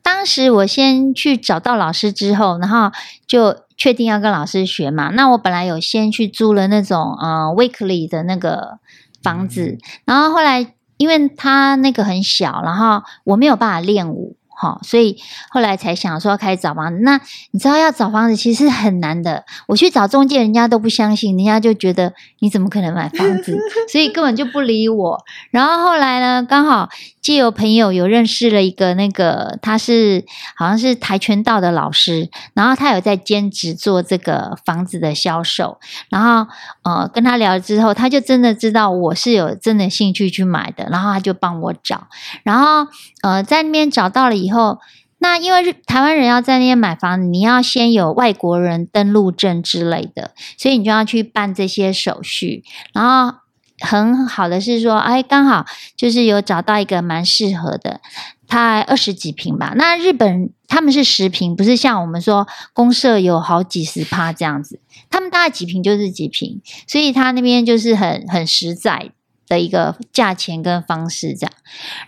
[0.00, 2.90] 当时我先去找到老师之后，然后
[3.26, 5.10] 就确定要跟老师学嘛。
[5.10, 8.78] 那我本来有先去租了那种呃 weekly 的那个。
[9.22, 14.36] 房子，然后后来因为他那个很小，然后我没有办法练舞。
[14.62, 15.16] 哈，所以
[15.48, 16.98] 后来才想说要开始找房子。
[17.00, 17.18] 那
[17.50, 19.42] 你知道要找房子其实很难的。
[19.66, 23.58] 我去找中介，人家都不相信，人家就觉得你怎么可能买房子？
[23.88, 25.18] 所以根本就不理我。
[25.50, 30.24] 然后后来呢，刚好借由朋友有认识了一个那个，他是
[30.56, 35.78] 好像是跆拳道的老师，然后他有在兼职做这个房子的销售。
[36.08, 36.50] 然后
[36.82, 42.08] 呃跟他聊之后，他就真的知道我是有真的兴趣去买的，然后他就帮我找。
[42.42, 42.90] 然后
[43.22, 44.78] 呃在那边找到了以后。
[45.22, 52.64] 那因为台湾人要在那边买房，你要先有外国人登录证之类的，所以你就要去办这些手续。
[52.94, 53.36] 然后
[53.80, 55.66] 很好的是说，哎，刚好
[55.96, 58.00] 就是有找到一个蛮适合的，
[58.46, 59.72] 他二十几平吧。
[59.76, 69.10] 那日本他们是十平，不是像我们说公社有好几十趴这样子，他们大概几平就是几平，所以他那边就是很很实在
[69.48, 71.52] 的一个价钱跟方式这样，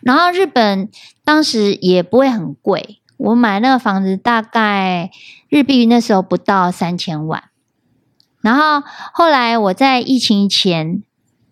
[0.03, 0.89] 然后日本
[1.25, 5.11] 当时也不会很贵，我买那个房子大概
[5.49, 7.45] 日币那时候不到三千万，
[8.43, 11.03] 然后后来我在疫情前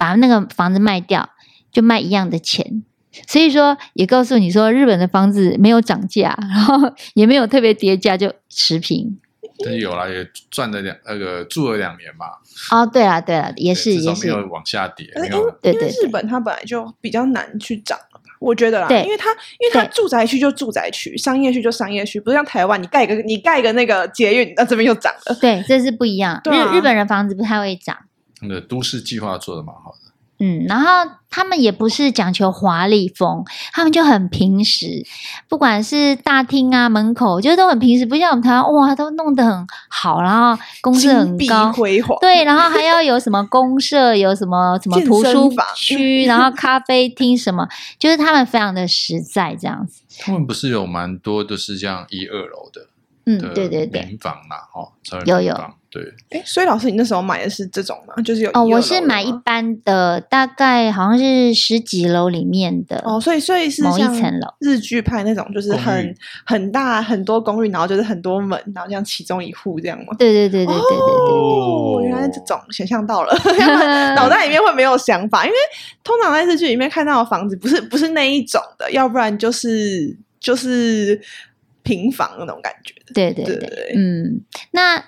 [0.01, 1.29] 把那个房子卖掉，
[1.71, 2.83] 就卖一样的钱。
[3.27, 9.19] 所以说，也告诉你说，日本的房子没有涨价，然后也没有特别跌价，就持平。
[9.63, 12.25] 但是有啦，也赚了两那个住了两年嘛。
[12.71, 15.07] 哦，对啊对啊，也是也是没有往下跌。
[15.17, 17.99] 因为日本它本来就比较难去涨，
[18.39, 25.35] 我觉得啦，对，因为它因为它住宅区就住宅区，商业区就商业区，不是像台湾，你盖个你盖一个那个捷运，那这边又涨了。
[25.41, 26.41] 对，这是不一样。
[26.45, 27.99] 日日本人房子不太会涨。
[28.43, 30.11] 那个都市计划做的蛮好的。
[30.43, 30.87] 嗯，然后
[31.29, 35.05] 他们也不是讲求华丽风，他们就很平实，
[35.51, 50.01] 不管是大厅啊、门口，就是都很平实，不像我们台湾哇，都弄得很好，然后公设很高，辉煌，对，然后还要有什么公社，有什么什么图书区，然后咖啡厅什么，就是他们非常的实在这样子。
[50.21, 52.87] 他们不是有蛮多都是这样一二楼的，
[53.27, 54.91] 嗯，对对对，民房嘛，哦，
[55.27, 55.55] 有有。
[55.93, 58.15] 对，哎，所以老师，你那时候买的是这种吗？
[58.23, 64.47] 就是有哦，我是买一般的，大概好像是十几楼里面的哦，所以所以是某一层楼。
[64.61, 66.15] 日剧派那种，就是很
[66.47, 70.15] 很大很多公寓，然后就是很多门，然后这样其中一户这样吗？
[70.17, 73.35] 对对对对对对哦，原来这种想象到了，
[74.15, 75.57] 脑袋里面会没有想法，因为
[76.05, 81.21] 通常在日剧里面看到的房子不是不是那一种的，要不然就是就是
[81.91, 82.95] 平房那种感觉。
[83.13, 85.05] 对对对，嗯，那。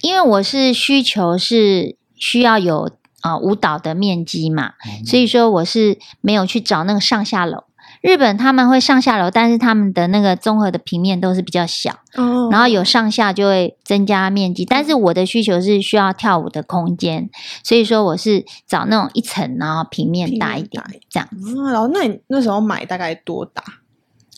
[0.00, 2.88] 因为我是需求是需要有
[3.20, 7.64] 啊、呃、舞蹈的面积嘛，嗯、所以说我是没有去找那个上下楼。
[8.00, 14.64] 日本他们会上下楼，但是他们的那个综合的平面都是比较小，哦、然后有上下就会增加面积。
[14.64, 17.28] 但是我的需求是需要跳舞的空间，
[17.64, 21.56] 所以说我是找那种一层然后平面大一点这样子。
[21.72, 23.64] 然后那你那时候买大概多大？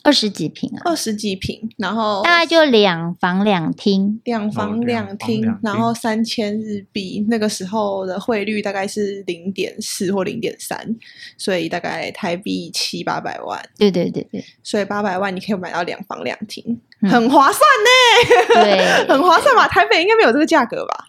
[0.02, 10.96] 二十几平啊，二十几平，然后大概就两房两厅，两房两厅，然后三千日币，那个时候的汇率大概是零点四或零点三，
[11.36, 13.62] 所以大概台币七八百万。
[13.76, 16.64] 对对对对，所以八百万你可以买到两房两厅，
[17.02, 18.64] 嗯、很划算呢。
[18.64, 19.68] 对， 很划算吧？
[19.68, 21.06] 台北应该没有这个价格吧？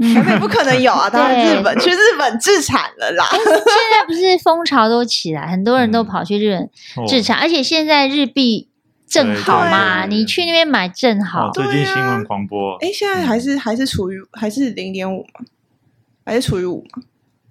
[0.00, 1.08] 台北不可能有啊！
[1.10, 3.24] 当然日本去日本自产了啦。
[3.30, 6.70] 现在不是风潮都起来，很多人都 跑去日本
[7.06, 8.68] 自产，而且现在日币
[9.06, 11.50] 正好嘛，你去那边买正好。
[11.50, 15.44] 最近新闻狂播，哎，现在还是还是处于还是零点五吗？
[16.24, 17.02] 还是处于五吗？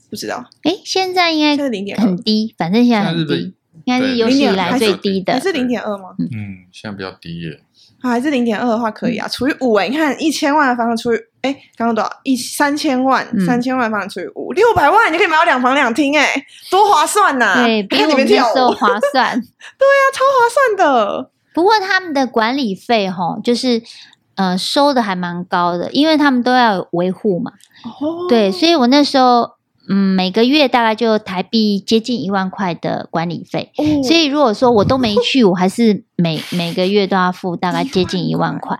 [0.09, 0.49] 不知道。
[0.63, 5.39] 哎，现在应该零点很低，反正现在很低，应该是有史以来最低的。
[5.39, 6.15] 是零点二吗？
[6.17, 7.59] 嗯，现在比较低耶。
[8.01, 12.11] 还是零点二的话可以啊，除以五哎，你看一千万的房子除以哎，刚刚多少？
[12.23, 17.63] 一三千万，三千万的房子除以五，六百万，你可以买到两房两厅哎，多划算呐！
[17.63, 19.39] 对，比我们那时候划算。
[19.77, 21.29] 对啊，超划算的。
[21.53, 23.81] 不过他们的管理费哈，就是
[24.35, 27.51] 呃收的还蛮高的，因为他们都要维护嘛。
[27.83, 28.27] 哦。
[28.27, 29.57] 对，所以我那时候。
[29.91, 38.77] 嗯，每个月大概就台币接近一万块的管理费，哦、所以如果说我都没 去，我还是每每个月都要付大概接近一万块，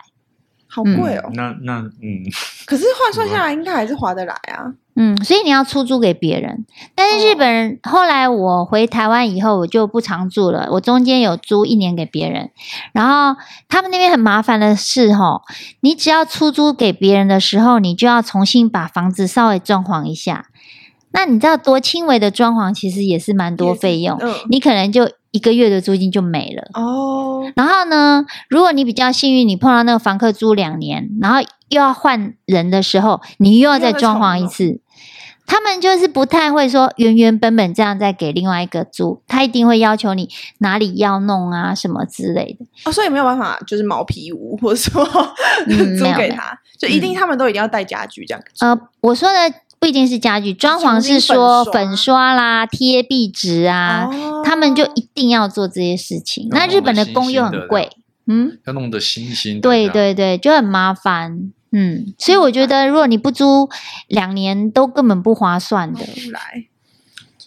[0.69, 1.23] 好贵哦。
[1.25, 2.23] 嗯、那那嗯，
[2.65, 4.71] 可是换算下来应该还是划得来啊。
[4.95, 12.51] 嗯，所以你要出租给别人，但是日本人、哦、后来我回台湾以后，我就不常住了，我中间有租一年给别人，
[12.91, 15.41] 然后他们那边很麻烦的是哈，
[15.79, 20.47] 你只要出租给别人的时候，你就要重新把房子稍微装潢一下。
[21.11, 27.51] 那你知道多轻微的装潢其实也是蛮多费用，嗯、你可能就一个月的租金就没了哦。
[27.55, 34.81] 然后呢，如果你比较幸运，你碰到那个房客租两年，然后又要换人的时候，你又要再装潢一次。
[35.47, 42.67] 他们就是不太会说原原本本这样再给另外一个租，他一定会要求你哪里要弄啊什么之类的。
[42.85, 45.03] 哦，所以没有办法就是毛坯屋，或者说、
[45.65, 48.43] 嗯、 租给他，就一定他们都一定要带家具这样。
[48.59, 49.39] 呃，我说的。
[49.79, 56.47] 不一定是家具，装潢是说粉刷啦、贴壁纸啊，哦、他们就一定要做这些事情。
[56.51, 57.89] 那日本的工又很贵，
[58.27, 59.61] 嗯，要弄得新新。
[59.61, 61.51] 对对对，就很麻烦。
[61.71, 63.69] 嗯，所以我觉得，如果你不租
[64.07, 65.99] 两年，都根本不划算的。
[66.31, 66.65] 来，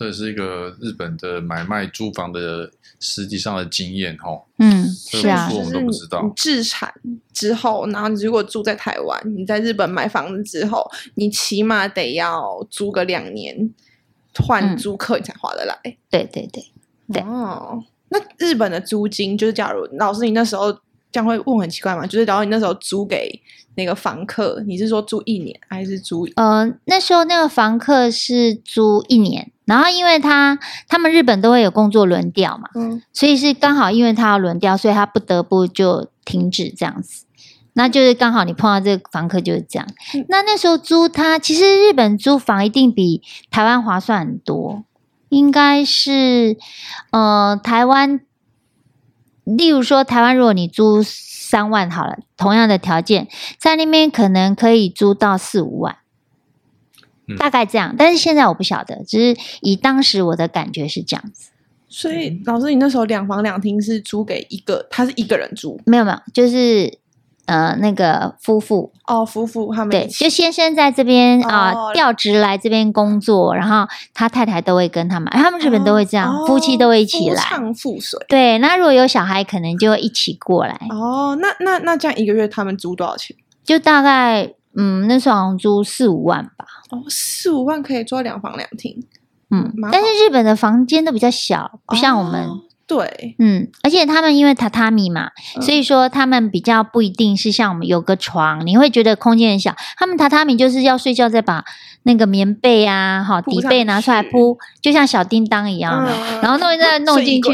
[0.03, 4.43] 这是一个日本的买卖租房的实际上的经验哈。
[4.59, 6.23] 嗯，是啊，我们都不知道。
[6.23, 6.93] 你置产
[7.33, 13.73] 之后，然后你如果住在台湾，你在日本买房子之后，你起码得要租个两年，
[14.35, 15.79] 换租客你才划得来。
[15.85, 16.65] 嗯、对对对
[17.13, 17.23] 对。
[17.23, 22.05] 哦，那日本的租金就是，假如老师你那时候这样会问很奇怪吗？
[22.07, 23.41] 就是，假如你那时候租给
[23.77, 26.29] 那个房客，你是说租一年还是租？
[26.37, 29.51] 呃，那时候那个房客是租一年。
[29.73, 37.25] 然后因为他他们日本都会有工作轮调嘛，嗯，所以是刚好因为他要轮调，所以他不得不就停止这样子。
[37.73, 39.89] 那就是刚好你碰到这个房客就是这样。
[40.15, 44.85] 嗯、那那时候租他，其实日本租房一定比台湾划算很多，
[45.31, 46.59] 应该是
[47.13, 48.21] 呃台湾，
[49.45, 53.27] 例如说台湾，如果你租三万好了，同样的条件，
[53.59, 55.97] 在那边可能可以租到四五万，
[57.33, 57.95] 嗯、大概这样。
[57.97, 61.51] 但是现在我不晓得，只是以当时我的感觉是这样子。
[61.89, 65.81] 所以老师，你那时候两房两厅是租给一个，他是一个人住？
[65.87, 66.99] 没有没有，就是。
[67.45, 78.25] 呃，那个夫妇哦，夫妇他们对，就先生在这边啊、哦呃、调职来这边工作，然后他太太都会跟他们，他们日本都会这样，哦、夫妻都会一起来，夫唱妇随。
[78.29, 80.79] 对，那如果有小孩，可能就会一起过来。
[80.91, 83.37] 哦，那那那这样一个月他们租多少钱？
[83.65, 86.67] 就大概嗯，那时候好像租四五万吧。
[86.91, 89.07] 哦，四五万可以租两房两厅，
[89.51, 92.49] 嗯，但是日本的房间都比较小，不像我们。
[92.83, 99.75] 哦对，嗯，而且他们因为榻榻米嘛，嗯、所以说他们比较不一定是像我们有个床，你会觉得空间很小。
[99.97, 101.65] 他们榻榻米就是要睡觉再把
[102.03, 107.49] 那个棉被啊、哈底被拿出来铺，就像小叮当一样的，嗯、 然后弄再 弄进去。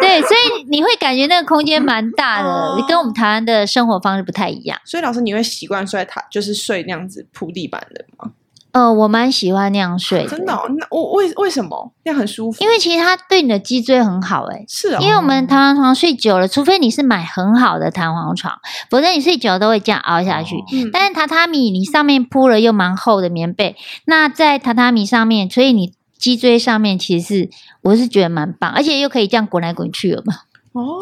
[0.00, 4.78] 对，所以你会感觉那个空间蛮大的，嗯、跟我们台湾的生活方式不太一样。
[4.84, 8.30] 所以老师，你会习惯睡榻，就是睡那样子铺地板的吗？
[8.74, 10.62] 呃，我蛮喜欢那样睡的，真的、哦？
[10.76, 12.62] 那我为为什么那样很舒服？
[12.62, 14.98] 因为其实它对你的脊椎很好、欸，诶是哦。
[15.00, 18.52] 因为我们弹簧床睡久了，除非你是买很好的弹簧床，
[18.90, 20.56] 否则你睡久了都会这样凹下去。
[20.72, 27.50] 嗯、但是榻榻米你上面铺了又蛮厚的棉被，那在榻榻米上面，所以你脊椎上面其实是
[27.82, 30.34] 我是觉得蛮棒，而且又可以这样滚来滚去了嘛。
[30.74, 31.00] 哦，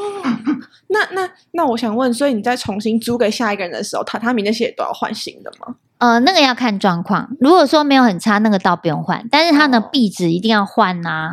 [0.88, 5.74] 那那那我想问，所以你在重新租给下一个人的时候，榻榻米那些也都要换新的吗？
[5.96, 7.34] 呃，那个要看状况。
[7.40, 9.26] 如果说没有很差，那个倒不用换。
[9.30, 11.30] 但是它的壁纸一定要换呐、啊，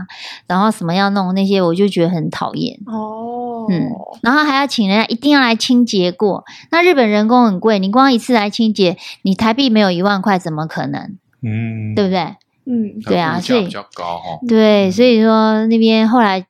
[0.48, 2.80] 然后什么要弄那些，我就觉得很讨厌。
[2.86, 3.90] 哦，嗯，
[4.22, 6.46] 然后还要请人家一定要来清洁过。
[6.72, 11.18] 那日本人工很贵，你光一次来清洁，你台币没有一万块，怎么可能？
[11.42, 12.36] 嗯，对不对？
[12.66, 14.40] 嗯，对啊，所以比较高哦。
[14.48, 16.46] 对，所以说那边后来。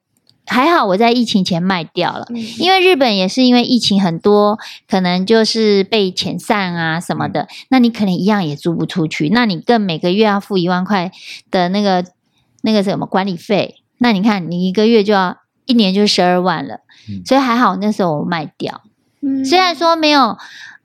[0.50, 2.26] 还好我在疫情前卖掉了，
[2.58, 4.58] 因为日本也是因为疫情很多，
[4.90, 11.12] 可能就是被遣散啊什么的，那你可能一样也租不出去，那你更每个月要付一万块
[11.50, 12.04] 的那个
[12.64, 16.82] 那个什么管理费，那你看你一个月就要一年就十二万了，
[17.26, 18.82] 所以还好那时候我卖掉，
[19.46, 20.38] 虽然说没有。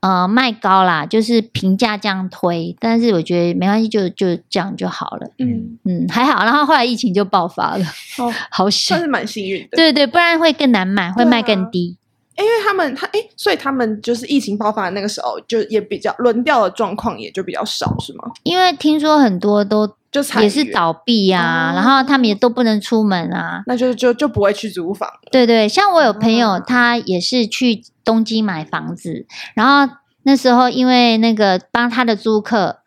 [0.05, 5.27] 呃，卖高啦，就是平价这样推，但是我觉得没关系，就就这样就好了。
[5.39, 6.43] 嗯嗯，还好。
[6.43, 7.85] 然后后来疫情就爆发了，
[8.19, 9.75] 哦， 好险，算是蛮幸运的。
[9.75, 11.97] 对对，不然会更难卖，会卖更低。
[12.37, 18.25] 因为他们他哎，所以他们就是疫情爆发的那个时候，就也比较轮调的状况也就比较少，是吗？
[18.43, 19.89] 因为听说很多都
[20.23, 25.09] 就也是倒闭呀、啊，然后他们也都不能出门啊，那就就就不会去租房。
[25.29, 29.93] 对对，像我有朋友，他也是去东京买房子，然后
[30.23, 32.77] 那时候因为那个帮他的租客，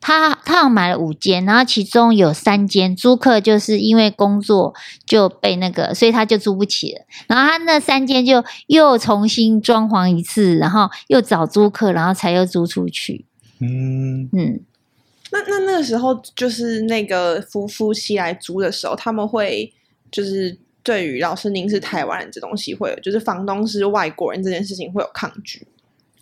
[0.00, 4.72] 他他好像买了五间，然后其中有三间租客就是因为工作
[5.04, 7.04] 就被那个，所以他就租不起了。
[7.26, 13.26] 然后他那三间就又重新装潢一次，然后又找租客，然后才又租出去。
[13.60, 14.60] 嗯嗯。
[15.32, 19.72] 那那那个时候，就是那个夫夫妻来租的时候，他们会
[20.10, 25.66] 就是对于老师您是台湾人这东西会有，就是房东是外国人这件事情会有抗拒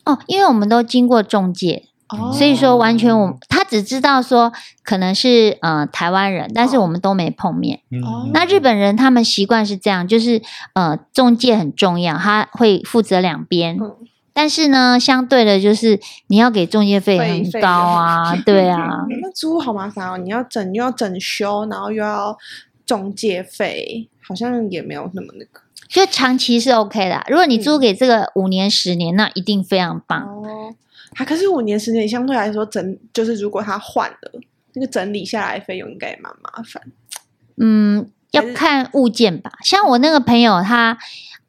[0.05, 4.53] 哦，因为我们都经过中介，哦、所以说完全我他只知道说
[4.83, 7.81] 可能是呃台湾人，但是我们都没碰面。
[8.03, 10.41] 哦，那日本人他们习惯是这样，就是
[10.73, 13.77] 呃中介很重要，他会负责两边。
[13.79, 13.97] 嗯
[14.37, 19.07] 但是呢，相对的，就是你要给中介费很高啊，对啊。
[19.23, 22.37] 那租好麻烦哦，你要整又要整修，然后又要
[22.85, 25.61] 中介费，好像也没有那么那个。
[25.89, 30.23] 就长期是 OK 的，如果你租给这个五年、十年，那一定非常棒。
[30.23, 30.75] 哦，
[31.15, 34.41] 还可是五年、十年相对来说整，就是如果他换了
[34.73, 36.83] 那个整理下来费用，应该也蛮麻烦。
[37.57, 39.53] 嗯，要看物件吧。
[39.63, 40.99] 像我那个朋友，他。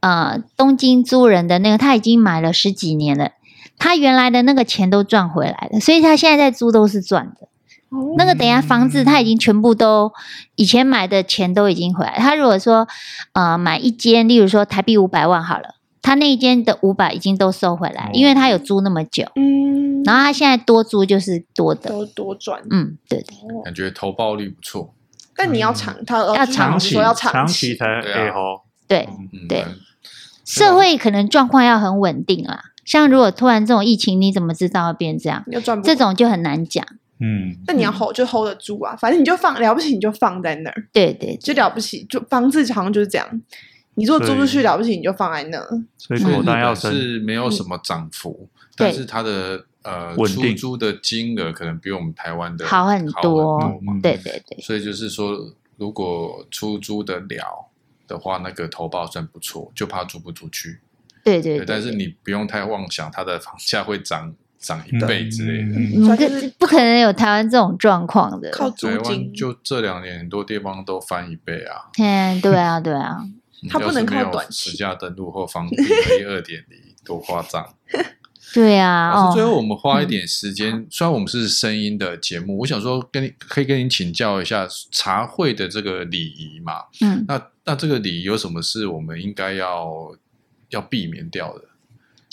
[0.05, 3.31] 呃，东京租人的那个，他已经买了十几年了，
[3.79, 7.47] 他原来的那个钱都赚回来了，所以他现在在租都是赚的。
[7.89, 10.13] 哦、那个等下房子他已经全部都
[10.55, 12.19] 以前买的钱都已经回来。
[12.19, 12.87] 他如果说
[13.33, 19.23] 呃买一间，例如说台币五百万好了，他那一间的五百已经都收回来，因为他有租那么久。
[19.35, 22.61] 嗯，然后他现在多租就是多的，多多赚。
[22.69, 23.33] 嗯，对的。
[23.63, 24.93] 感觉投报率不错，
[25.35, 28.61] 但你要长，他要长期，要长期才对哦。
[28.87, 29.65] 对嗯对。
[30.45, 35.43] 社会可能状况要很稳定啦，像如果突然这种疫情，你怎么知道会变这样？
[35.83, 36.85] 这种就很难讲。
[37.19, 40.87] 嗯，那你要 hold 就 hold 得住啊，反正你就放了不起，你就放在那儿。
[40.91, 43.41] 对对，就了不起，就房子好像就是这样。
[43.95, 45.57] 你如果租出去了不起，你就放在那。
[45.97, 53.57] 所以口袋要是没有什么涨幅，但是它的呃出租的金额可能比我们台湾的好很多。
[53.81, 53.97] 嘛。
[54.03, 55.37] 对对对，所以就是说，
[55.77, 57.71] 如果出租的了
[58.07, 60.79] 的话，那个投报算不错，就怕租不出去。
[61.23, 64.35] 对对，但是你不用太妄想它的房价会涨。
[64.57, 68.49] 涨一倍之类的，嗯，不可能有台湾这种状况的。
[68.49, 71.85] 靠租金，就这两年很多地方都翻一倍啊。
[71.99, 73.23] 嗯，对啊，对啊。
[73.69, 74.71] 它不能靠短期。
[74.71, 75.75] 实价登录或房地
[76.23, 77.75] 二点零，多夸张。
[78.55, 79.11] 对啊。
[79.13, 86.85] 老师，最后我们花一点时间，虽然我们是声音的节目，我想说跟你可以跟你请教一下茶会的这个礼仪嘛。
[87.01, 87.25] 嗯。
[87.27, 90.15] 那那这个礼仪有什么是我们应该要
[90.69, 91.65] 要避免掉的？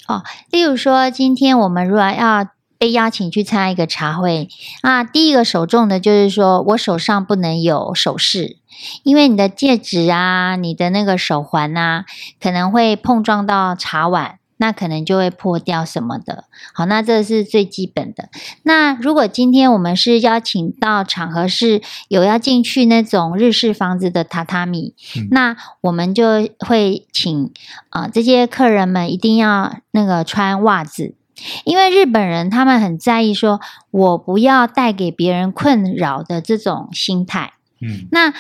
[0.07, 2.49] 哦，例如说，今天我们如果要
[2.79, 4.49] 被邀请去参加一个茶会，
[4.83, 8.59] 啊，第一个首重的就是说我手上不能有首饰，
[9.03, 12.05] 因为你的戒指啊、你的那个手环啊，
[12.41, 14.39] 可能会碰撞到茶碗。
[14.63, 18.29] 那可能就会破掉什么的，好，那这是最基本的。
[18.63, 27.53] 那如果今天我们是邀请到场合是有要进去那种日式房子的榻榻米，嗯、那我们就会请
[27.89, 31.17] 啊、呃、这些客人们一定要那个穿袜子，
[31.65, 33.61] 因为日本人他们很在意说
[33.91, 37.55] 我不要带给别人困扰的这种心态。
[37.81, 38.33] 嗯，那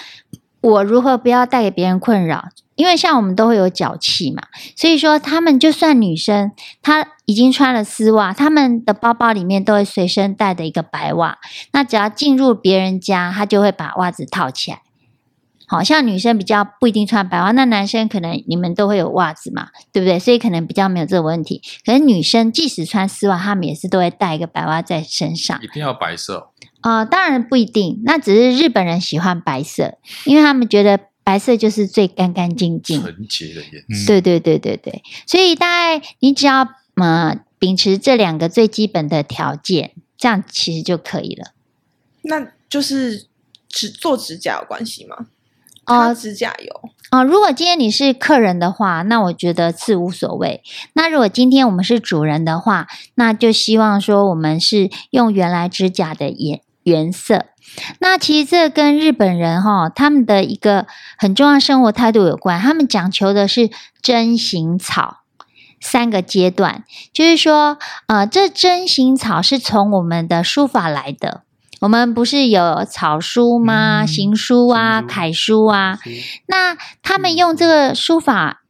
[0.62, 2.48] 我如何不要带给别人困扰？
[2.74, 4.44] 因为像我们都会有脚气嘛，
[4.74, 11.38] 所以说他们就算女生，她已经穿了丝袜，他们的包包里面都会随身带的一个白袜。
[11.72, 14.80] 那只要进入别人家，他就会把袜子套起来。
[15.68, 20.18] 好像女生比较不一定穿白袜，那男生可能你们都会有袜子嘛，对不对？
[20.18, 21.62] 所以可能比较没有这个问题。
[21.84, 25.58] 可是女生即使穿丝袜，他们也是都会带一个白袜在身上。
[25.62, 26.48] 一定要白色？
[26.82, 28.00] 呃，当然不一定。
[28.04, 30.98] 那只是日本人喜欢白色，因为他们觉得。
[31.24, 34.06] 白色就是最干干净净、纯洁的颜色。
[34.08, 36.66] 对对对对对，所以大概你只要
[36.96, 41.52] 呃秉持这两个最基本的条件，这样其实就可以了。
[42.22, 43.26] 那就是
[43.68, 45.26] 指做指甲有关系吗？
[45.84, 46.80] 哦，指甲油
[47.12, 47.24] 哦、呃。
[47.24, 50.64] 如果今天你是客人的话，那我觉得是无所谓。
[50.94, 57.46] 那如果今天我们是主人的话，那就希望说我们是用原来指甲的颜颜色。
[58.00, 62.60] 那其实这跟日本人哈，他们的一个很重要生活态度有关。
[62.60, 63.70] 他们讲求的是
[64.02, 65.18] 真行草
[65.80, 71.42] 三个阶段，就是说，呃，这真行草是从我们的书法来的。
[71.80, 74.06] 我们不是有草书吗？
[74.06, 75.98] 行书啊，楷书啊。
[76.46, 78.61] 那他们用这个书法。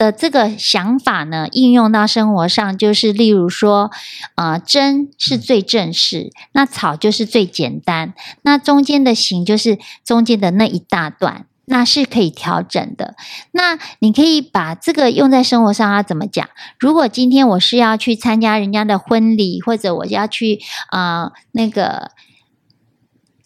[0.00, 3.90] 的这个想法呢，应用到生活上，就是例如说，
[4.34, 13.14] 呃，真是最正式，那草就是最简单，那中间的形就是中间的那一大段，那是可以调整的。
[13.52, 16.48] 那你可以把这个用在生活上，要怎么讲？
[16.78, 22.12] 如果今天我是要去参加人家的婚礼，或者我要去呃那个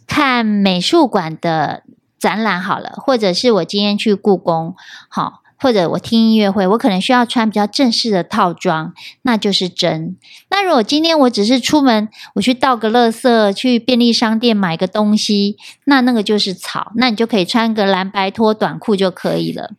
[0.07, 1.83] 看美术馆的
[2.17, 4.77] 展览好了，或者是我今天去故宫，
[5.09, 5.41] 好。
[5.65, 8.93] 或者我听音乐会，我可能需要穿比较正式的套装，
[9.23, 10.15] 那就是真。
[10.51, 19.71] 那如果今天我只是出门，我去倒个垃圾，去便利商店买个东西，那那个就是草，那你就可以穿个蓝白拖短裤就可以了。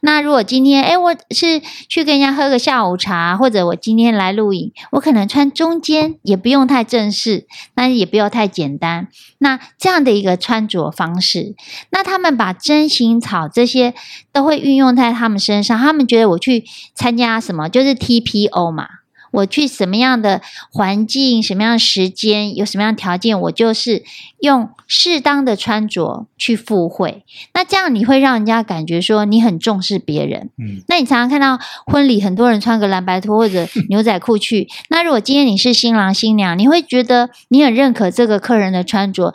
[0.00, 9.08] 那如果今天，诶，我是去跟人家喝个下午茶，或者我今天来录影，我可能穿中间，也不用太正式，但是也不要太简单。
[9.38, 11.54] 那这样的一个穿着方式，
[11.90, 13.94] 那他们把真心草这些
[14.32, 16.64] 都会运用在他们身上，他们觉得我去
[16.94, 18.97] 参加什么就是 TPO 嘛。
[19.30, 24.02] 我去什么样的环境、什么样的时间、有什么样的条件，我就是
[24.40, 27.24] 用适当的穿着去赴会。
[27.54, 30.50] 那这样你会让人家感觉说你很重视别人。
[30.58, 34.68] 嗯，那你常常看到婚礼很多人穿个蓝白拖或者 牛仔裤去。
[34.88, 39.34] 那如果今天你是新郎新娘，你会觉得你很认可这个客人的穿着。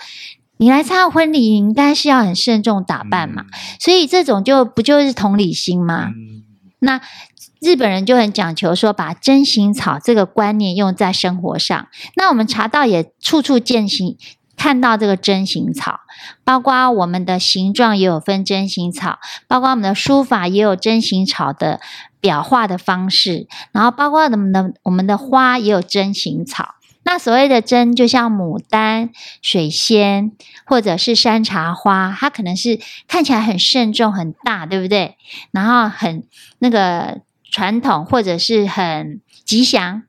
[0.57, 3.45] 你来参加婚礼，你应该是要很慎重打扮嘛。
[3.79, 6.11] 所以这种就不就是同理心吗？
[6.79, 7.01] 那。
[7.63, 11.87] 日本人就很讲求说，把针形草这个观念用在生活上。
[12.17, 14.17] 那我们茶道也处处践行，
[14.57, 16.01] 看到这个针形草，
[16.43, 21.79] 包括我们的形状也有分针形草，包括我们的书法也有针形草的
[22.19, 26.75] 表画的方式，然后包括我们的我们的花也有针形草。
[27.05, 29.09] 那所谓的针，就像牡丹、
[29.41, 30.33] 水仙
[30.65, 35.15] 或者是山茶花，它可能是看起来很慎重、很大，对不对？
[35.51, 36.25] 然后很
[36.59, 37.21] 那个。
[37.53, 40.01] 传统或者是很吉祥，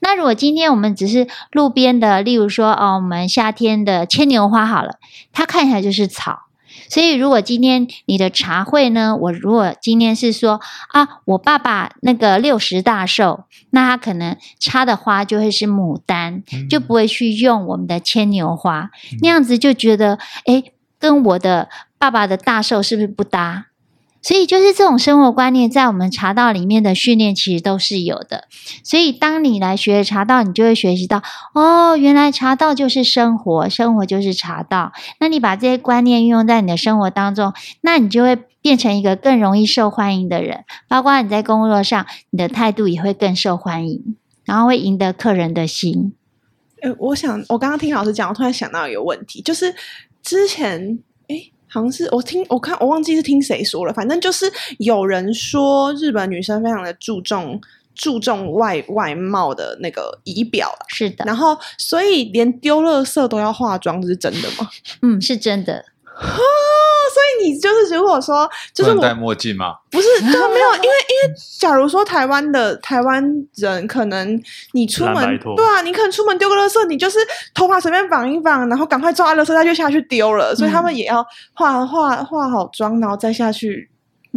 [0.00, 4.94] 那如果今天我们只是路边的，例如说哦，我们夏天的牵牛花好了，
[5.30, 6.44] 它看起来就是草。
[6.88, 10.60] 所以，如果今天你的茶会呢，我如果今天是说
[10.92, 18.90] 啊，我爸爸那个六十大寿，那他可能插的花就会是牡丹，就不会去用我们的牵牛花，
[19.20, 21.68] 那样子就觉得诶，跟我的
[21.98, 23.66] 爸爸的大寿是不是不搭？
[24.26, 28.48] 所以就是这种生活观念，在我们茶道里面的训练其实都是有的。
[28.82, 31.22] 所以当你来学茶道，你就会学习到
[31.54, 34.90] 哦，原来茶道就是生活，生活就是茶道。
[35.20, 37.52] 那你把这些观念运用在你的生活当中，
[37.82, 40.64] 那你就会变成一个更容易受欢迎的人。
[40.88, 46.14] 包括你在工作上，你的态度也会更受欢迎，然后会赢得客人的心。
[46.82, 49.72] 呃，我想我刚刚听老师讲，我突然想到一个问题，就是
[50.20, 50.98] 之前。
[51.76, 57.60] 好像是我听我看我忘记是听谁说了，反正就是有人说日本女生非常的注重
[57.94, 64.70] 注重外外貌的那个仪表，是的，然后所以连丢垃圾都要化妆，这是真的吗？
[65.02, 65.84] 嗯，是真的。
[67.16, 69.74] 所以你就是如果说就是我戴墨镜吗？
[69.90, 74.38] 不是，对，没有，因为因为假如说台湾的台湾人，可能
[74.72, 77.18] 你出门对啊，你可能出门丢个垃圾，你就是
[77.54, 83.88] 头发随便绑一绑，然后赶快抓垃圾袋就下去丢了，所以他们也要化化化好妆，然后再下去。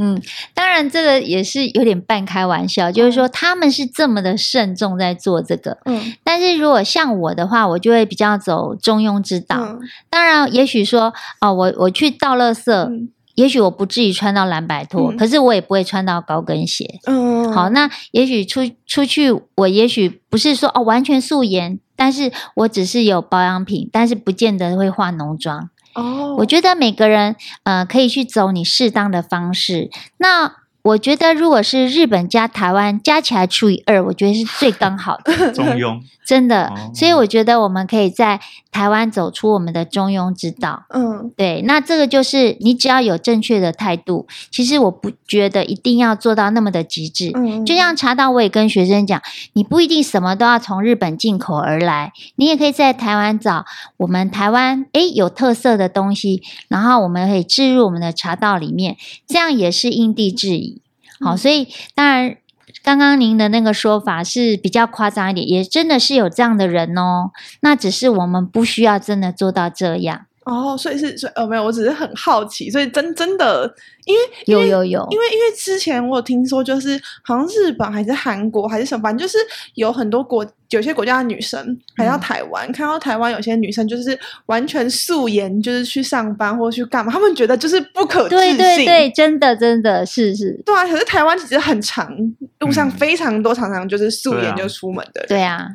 [0.01, 0.21] 嗯，
[0.53, 5.77] 当然这个也是有点半开玩笑，就是说他们是这么的慎重在做这个。
[5.83, 9.57] 嗯，但是如果像我的话，我就会比较走中庸之道。
[9.59, 9.79] 嗯、
[10.09, 16.99] 当然，也许说哦，我我去倒垃圾，嗯、也许我不至于穿到蓝白拖，嗯、可是我也不会穿到高跟鞋。
[17.05, 25.69] 嗯，好，那也许出出去，我也许不是说哦完全素颜，但是我只是有保养品，但是不见得会化浓妆。
[25.99, 29.89] 哦，我觉得每个人呃可以去走你适当的方式。
[30.17, 30.55] 那
[30.89, 35.99] 我觉得如果是日本加台湾加起来除以二，我觉得是最刚好的 中庸。
[36.25, 38.39] 真的，哦、所以我觉得我们可以在
[38.71, 40.83] 台湾走出我们的中庸之道。
[40.89, 47.31] 嗯，对，那这个就是你只要有正确的态度，其实我不觉得一定要做到那么的极致。
[47.33, 49.19] 嗯，就像茶道，我也跟学生讲，
[49.53, 53.65] 你不一定什么都要从日本进口而来，你也可以在台湾找
[53.97, 60.78] 我们台湾诶有特色的东西，然后我们可以置入我们的茶道里面，这样也是因地制宜。
[61.20, 62.38] 好，所以当然。
[62.84, 67.32] 刚刚您的那个说法是比较夸张一点，也真的是有这样的人哦。
[67.61, 70.77] 那只是我们不需要真的做到这样哦。
[70.77, 72.69] 所以是，所以呃，没有，我只是很好奇。
[72.69, 73.73] 所以真真的，
[74.05, 79.37] 因为，因为有有有，因为因为之前我有听说，就是好像日本还是韩国还是什么，反正就是
[79.75, 80.45] 有很多国。
[80.69, 88.55] 有些国家的女生来到台湾，嗯、看到台湾有些女生就是完全素颜，就是去上班或去干嘛，他们觉得就是不可置信。
[88.55, 90.51] 对对对，真的真的是是。
[90.63, 92.15] 对啊，可是台湾其实很长，
[92.59, 95.29] 路上非常多，常常就是素颜就出门的人。
[95.29, 95.69] 对啊，对啊，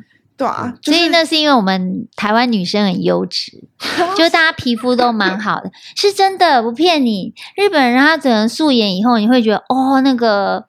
[0.81, 3.63] 所以那是因为我们台湾女生很优质，
[4.17, 7.33] 就大家皮肤都蛮好的，是真的不骗你。
[7.55, 10.65] 日本人他整能素颜以后，你会觉得哦，那个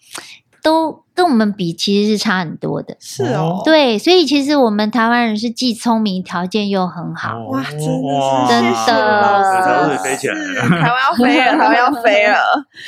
[0.63, 1.05] 都。
[1.17, 2.95] 跟我们比，其实是差很多的。
[3.01, 7.39] 是哦，对，所以其实我们台湾人是既聪明，条件又很好。
[7.47, 12.37] 哇，真的是，真的，老师飞起来了，台湾要飞了，台湾要飞了。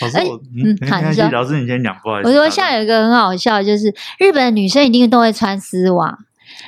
[0.03, 0.19] 老师，
[0.55, 0.77] 嗯，
[1.09, 2.29] 你先，老师你先讲，不好意思。
[2.29, 6.19] 我说现在有一个很好笑，就是日本的女生一定都会穿丝袜。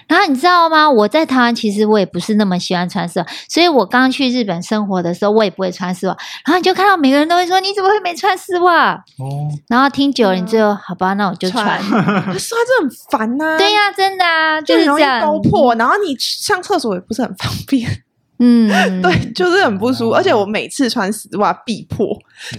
[0.07, 0.89] 然后你知道吗？
[0.91, 6.17] 我在台湾其实我也不是那么喜欢穿丝袜，所以我刚去日本生活的时候，我也不会穿丝袜。
[6.45, 9.49] 然后你就看到每个人都会说：“你怎么会没穿丝袜？”哦。
[9.69, 11.81] 然后听久了，你最后好吧，那我就穿。
[11.83, 13.57] 丝袜真的很烦呐。
[13.59, 15.21] 对呀，真的啊，就是这样。
[15.21, 18.03] 勾破，然后你上厕所也不是很方便。
[18.39, 20.11] 嗯，对，就是很不舒服。
[20.13, 22.07] 而且我每次穿丝袜必破，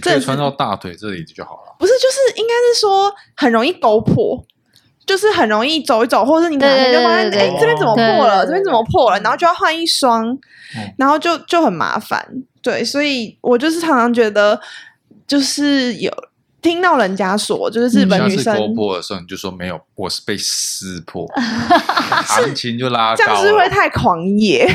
[0.00, 1.76] 可以穿到大腿这里就好了。
[1.78, 4.44] 不是，就是应该是说很容易勾破。
[5.04, 8.44] 就是很容易走一走，或者是你哪天就发现，哎，这边怎么破了？
[8.46, 9.18] 这边怎么破了？
[9.20, 10.36] 然后就要换一双，
[10.96, 12.26] 然后就就很麻烦。
[12.62, 14.60] 对，所以我就是常常觉得，
[15.26, 16.12] 就是有
[16.60, 21.26] 听到人家说，就是日本女生勾破的时候，你就说没有，我是被撕破，
[22.24, 24.64] 行情就拉高，这样是会太狂野。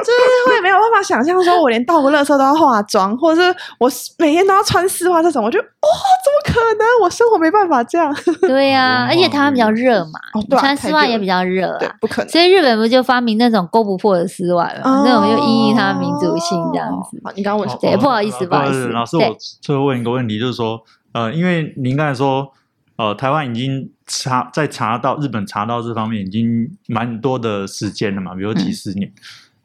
[0.00, 6.86] 就是会没有办法想象，说我连倒个垃圾都要化妆，或者是我每天都要穿丝袜这种，我就哇、哦，怎么可能？
[7.02, 8.14] 我生活没办法这样。
[8.40, 12.28] 对呀、啊，而且台湾比较热嘛，哦对啊、穿丝袜也比较热啊，不可能。
[12.30, 14.80] 所以日本不就发明那种勾不破的丝袜了？
[14.82, 17.20] 哦、那种就因应它的民族性这样子。
[17.36, 17.80] 你刚刚问什么？
[17.82, 20.80] 对，不好意思，不好意思，老师，我最后问一个问题，就是说，
[21.12, 22.50] 呃，因为您刚才说，
[22.96, 29.06] 呃，台湾已经查在查到日本查到这方面已经蛮多的时间了嘛，比如几十年。
[29.06, 29.12] 嗯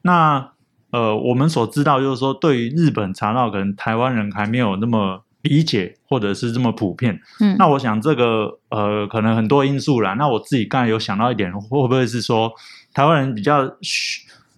[0.08, 0.52] 那
[0.92, 7.20] 呃，我们所知道就是说，对于日本茶道，可能台湾人还没有那么理解或者是这么普遍。
[7.42, 10.14] 嗯，那我想这个呃，可能很多因素啦。
[10.14, 12.54] 那我自己刚才有想到一点，会不会是说
[12.94, 13.70] 台湾人比较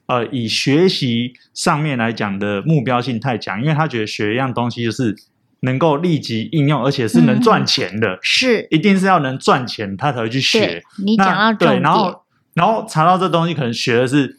[0.05, 5.15] 呃以学习上面来讲的目标性太强，因为他觉得学一样东西就是
[5.61, 10.83] 能够立即应用，而且是能赚钱的，嗯、是一定是要能赚钱，他才会去学。
[11.03, 12.23] 你讲到重点，然后
[12.53, 14.37] 然后查到这东西，可能学的是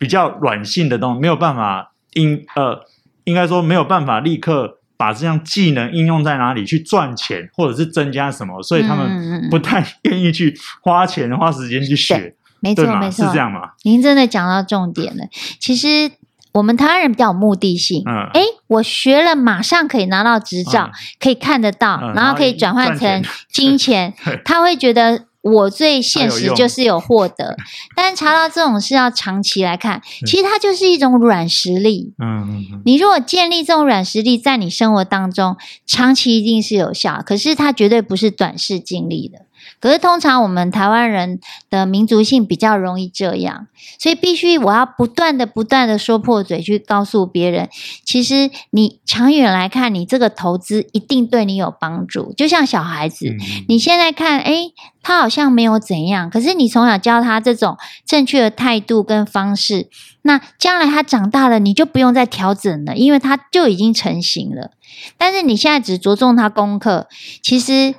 [0.00, 2.80] 比较软性的东西，没有办法应呃，
[3.22, 4.78] 应该说没有办法立刻。
[5.00, 12.34] 把这项技能应用在哪里去赚钱，或者是增加什么，所以他们不太愿意去花钱、花时间去学。
[12.60, 13.70] 没错，没错，是这样吗？
[13.84, 15.24] 您真的讲到重点了。
[15.58, 16.10] 其实
[16.52, 18.02] 我们台湾人比较有目的性。
[18.04, 25.24] 嗯，哎，我学了，马上可以拿到执照，嗯、可以看得到，嗯、然后可以转换成金钱， 钱他会觉得。
[25.42, 27.56] 我最现实就是有获得，
[27.96, 32.12] 但查到这种是要长期来看，其实它就是一种软实力。
[32.22, 39.46] 嗯，你如果建立这种软实力在你生活当中，长期一定是有效，可是它绝对不是短视经历的。
[39.80, 43.66] 可是通常我们台湾人的民族性比较容易这样，
[43.98, 47.68] 所以必须我要不断的、不断的说破嘴去告诉别人，
[48.04, 52.32] 其实你长远来看，你这个投资一定对你有帮助。
[52.34, 53.34] 就像小孩子，
[53.68, 59.88] 你现在看，诶，他好像没有怎样，可是你从小教他这种正确的态度跟方式，
[60.22, 64.72] 那将来他长大了，你就不用再调整了，因为他就已经成型了。
[65.16, 67.08] 但是你现在只着重他功课，
[67.42, 67.94] 其实。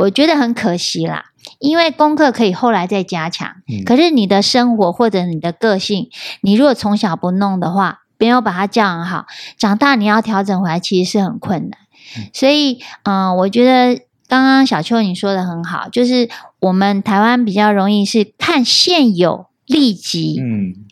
[0.00, 1.26] 我觉得很可惜啦，
[1.58, 3.48] 因为功课可以后来再加强。
[3.68, 6.08] 嗯，可是你的生活或者你的个性，
[6.42, 9.26] 你如果从小不弄的话，没有把它教养好，
[9.58, 11.78] 长大你要调整回来，其实是很困难。
[12.18, 16.28] 嗯，所以，嗯，呃，我觉得刚刚小邱你说的很好，就是
[16.60, 20.40] 我们台湾比较容易是看现有立即。
[20.40, 20.86] 嗯。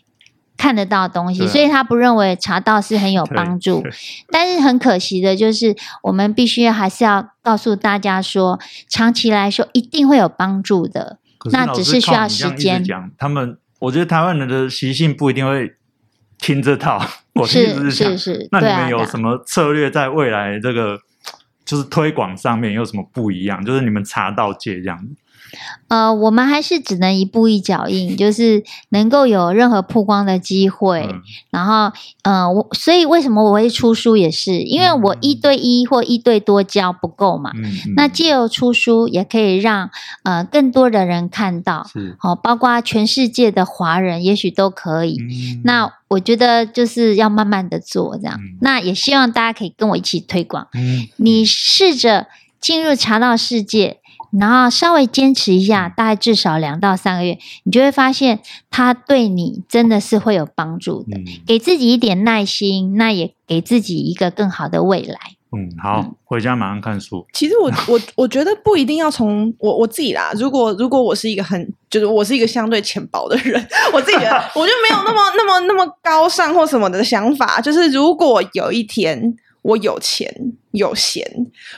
[0.59, 3.81] 看得到东西，所以他不认为茶道是很有帮助。
[4.33, 11.19] 但是很可惜的就是，我们必须还是要告诉大家说，长期来说一定会有帮助的。
[11.51, 12.85] 那只是需要时间。
[13.17, 15.73] 他们，我觉得台湾人的习性不一定会
[16.37, 17.03] 听这套。
[17.33, 18.47] 我是是是。
[18.53, 20.99] 那你们有什么策略在未来这个
[21.65, 23.65] 就是推广上面有什么不一样？
[23.65, 25.03] 就是你们查到界这样
[25.89, 31.09] 呃，我们还是只能一步一脚印，就是能够有任何曝光的机会。
[31.11, 31.91] 嗯、然后，
[32.23, 37.53] 呃，我所以为什么我会出书，也是因为我一对一或一对多教不够嘛。
[37.55, 39.91] 嗯嗯、那借由出书，也可以让
[40.25, 41.87] 呃更多的人看到，
[42.19, 45.17] 好、哦，包括全世界的华人，也许都可以。
[45.19, 48.39] 嗯、那我觉得就是要慢慢的做这样。
[48.39, 50.69] 嗯、那也希望大家可以跟我一起推广。
[50.75, 52.27] 嗯、你试着
[52.61, 54.01] 进入茶道世界。
[54.31, 61.17] 然后稍微坚持一下，大概至少两到三个月，你就会发现它对你真的是会有帮助的。
[61.17, 65.19] 嗯、给自己一点耐心，那也给自己一个更好的未来。
[65.51, 67.27] 嗯，好，嗯、回家马上看书。
[67.33, 70.31] 其实我我我觉得不一定要从我我自己啦。
[70.37, 77.63] 如果如果我是一个很就是我是一个相对浅薄的人， 我自己觉得 我就没有那么那么那么高尚或什么的想法。
[77.63, 79.35] 就是如果有一天。
[79.69, 80.35] 我有钱
[80.71, 81.23] 有闲，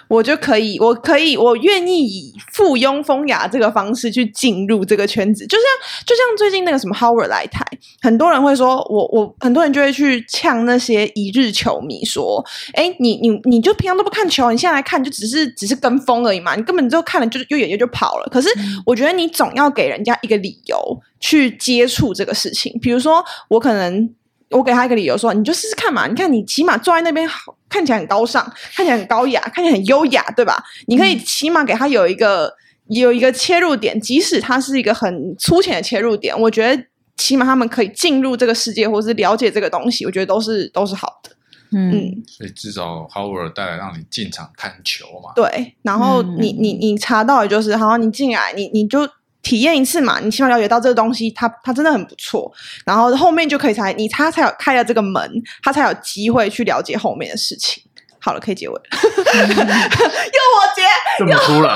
[0.07, 5.45] 我就可以，我可以，我愿意以附庸风雅这个方式去进入这个圈子。
[5.49, 5.65] 就像
[6.07, 7.67] 就像最近那个什么 Howard 来台，
[8.01, 18.29] 很多人会说我我很多人就会去呛那些一日球迷说，哎，你你你就平常都不看球，你现在来看就只是只是跟风而已嘛，你根本就看了就又眼就跑了。
[18.31, 18.49] 可是
[18.87, 24.15] 我觉得你总要给人家一个理由去接触这个事情，比如说我可能。
[24.51, 26.07] 我给他一个理由说，你就试试看嘛。
[26.09, 28.45] 你看，你起码坐在那边，好看起来很高尚，
[28.75, 30.61] 看起来很高雅，看起来很优雅，对吧？
[30.87, 32.53] 你可以起码给他有一个
[32.89, 36.85] 有一个切入点，即使他是一个很粗浅的切入点，我觉得
[37.17, 41.31] 起码他们可以进入这个世界，或是了解这个东西，我觉得都是都是好的。
[41.73, 45.33] 嗯，嗯，所以至少 Howard 带来让你进场看球嘛。
[45.37, 49.09] 对，然后你你你查到的就是，好，你进来，你你就。
[49.43, 52.53] 体验一次嘛，你起码了解到这个东西，它它真的很不错，
[52.85, 55.31] 然后后面就可以才你他才有开了这个门，
[55.63, 57.83] 他才有机会去了解后面的事情。
[58.23, 60.83] 好了，可以结尾了， 又我结，
[61.25, 61.73] 又我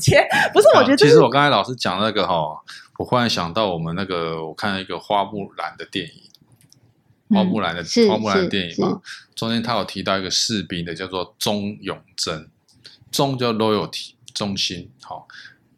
[0.00, 0.96] 结，不是我觉得。
[0.96, 2.34] 其实我刚才老师讲那个哈，
[2.98, 6.12] 我忽然想到我们那个，我看了一个花木兰的电影，
[7.36, 9.00] 花木兰的、嗯、花木兰的电影嘛，
[9.36, 12.50] 中间他有提到一个士兵的叫做忠永贞，
[13.12, 15.28] 忠叫 loyalty 忠心，好。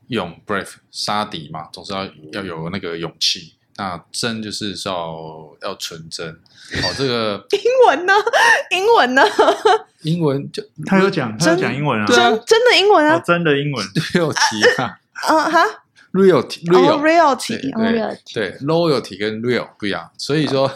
[0.09, 3.55] 勇 brave 杀敌嘛，总是要要有那个勇气。
[3.77, 6.27] 那真就是要要纯真。
[6.83, 8.13] 好， 这个英文呢？
[8.73, 9.23] 英文呢？
[10.03, 13.87] 英文就他有讲，他有讲英文啊，真真的英文啊，真的英文。
[14.13, 14.99] loyalty 啊
[15.29, 15.65] 啊哈
[16.13, 20.73] ，reality real reality 对 loyalty 跟 real 不一样，所以说为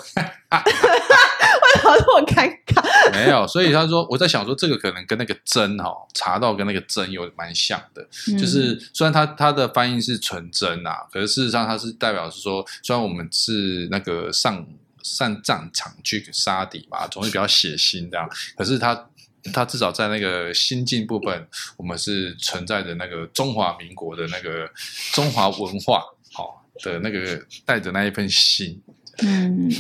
[1.81, 2.82] 什么这么尴尬？
[3.13, 14.67] 没有， 所以他说我在想说，这个可能跟那个真哈、哦、茶道跟那个真有蛮像的，嗯、就是虽然它它的翻译是纯真啊，可是事实上它是代表是说，虽然我们是那个上
[15.03, 19.09] 上战场去杀敌嘛，总是比较血腥这样， 可是它
[19.53, 21.47] 它至少在那个心境部分，
[21.77, 24.71] 我们是存在着那个中华民国的那个
[25.13, 26.03] 中华文化
[26.33, 26.51] 好、哦、
[26.83, 28.81] 的那个带着那一份心，
[29.23, 29.71] 嗯。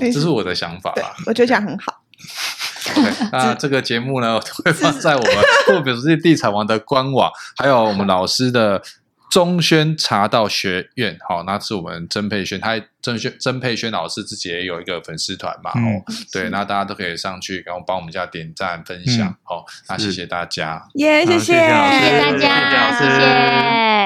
[0.00, 2.01] 这是我的想法啦，我觉得这样很好。
[2.96, 8.82] OK， 那这个节目呢， 会放在我们富比士地产王的官网， 还有我们老师的
[9.30, 11.16] 中宣茶道学院。
[11.28, 15.70] 好，那是我们曾佩轩，他曾轩曾佩轩老师自己也有一个粉丝团嘛。
[15.74, 16.02] 嗯、哦，
[16.32, 19.34] 对，那大家都可以上去，然后帮我们家点赞分享。
[19.44, 21.58] 好、嗯，那谢谢大家，耶，谢谢，谢
[22.38, 22.70] 谢大
[23.00, 24.01] 家。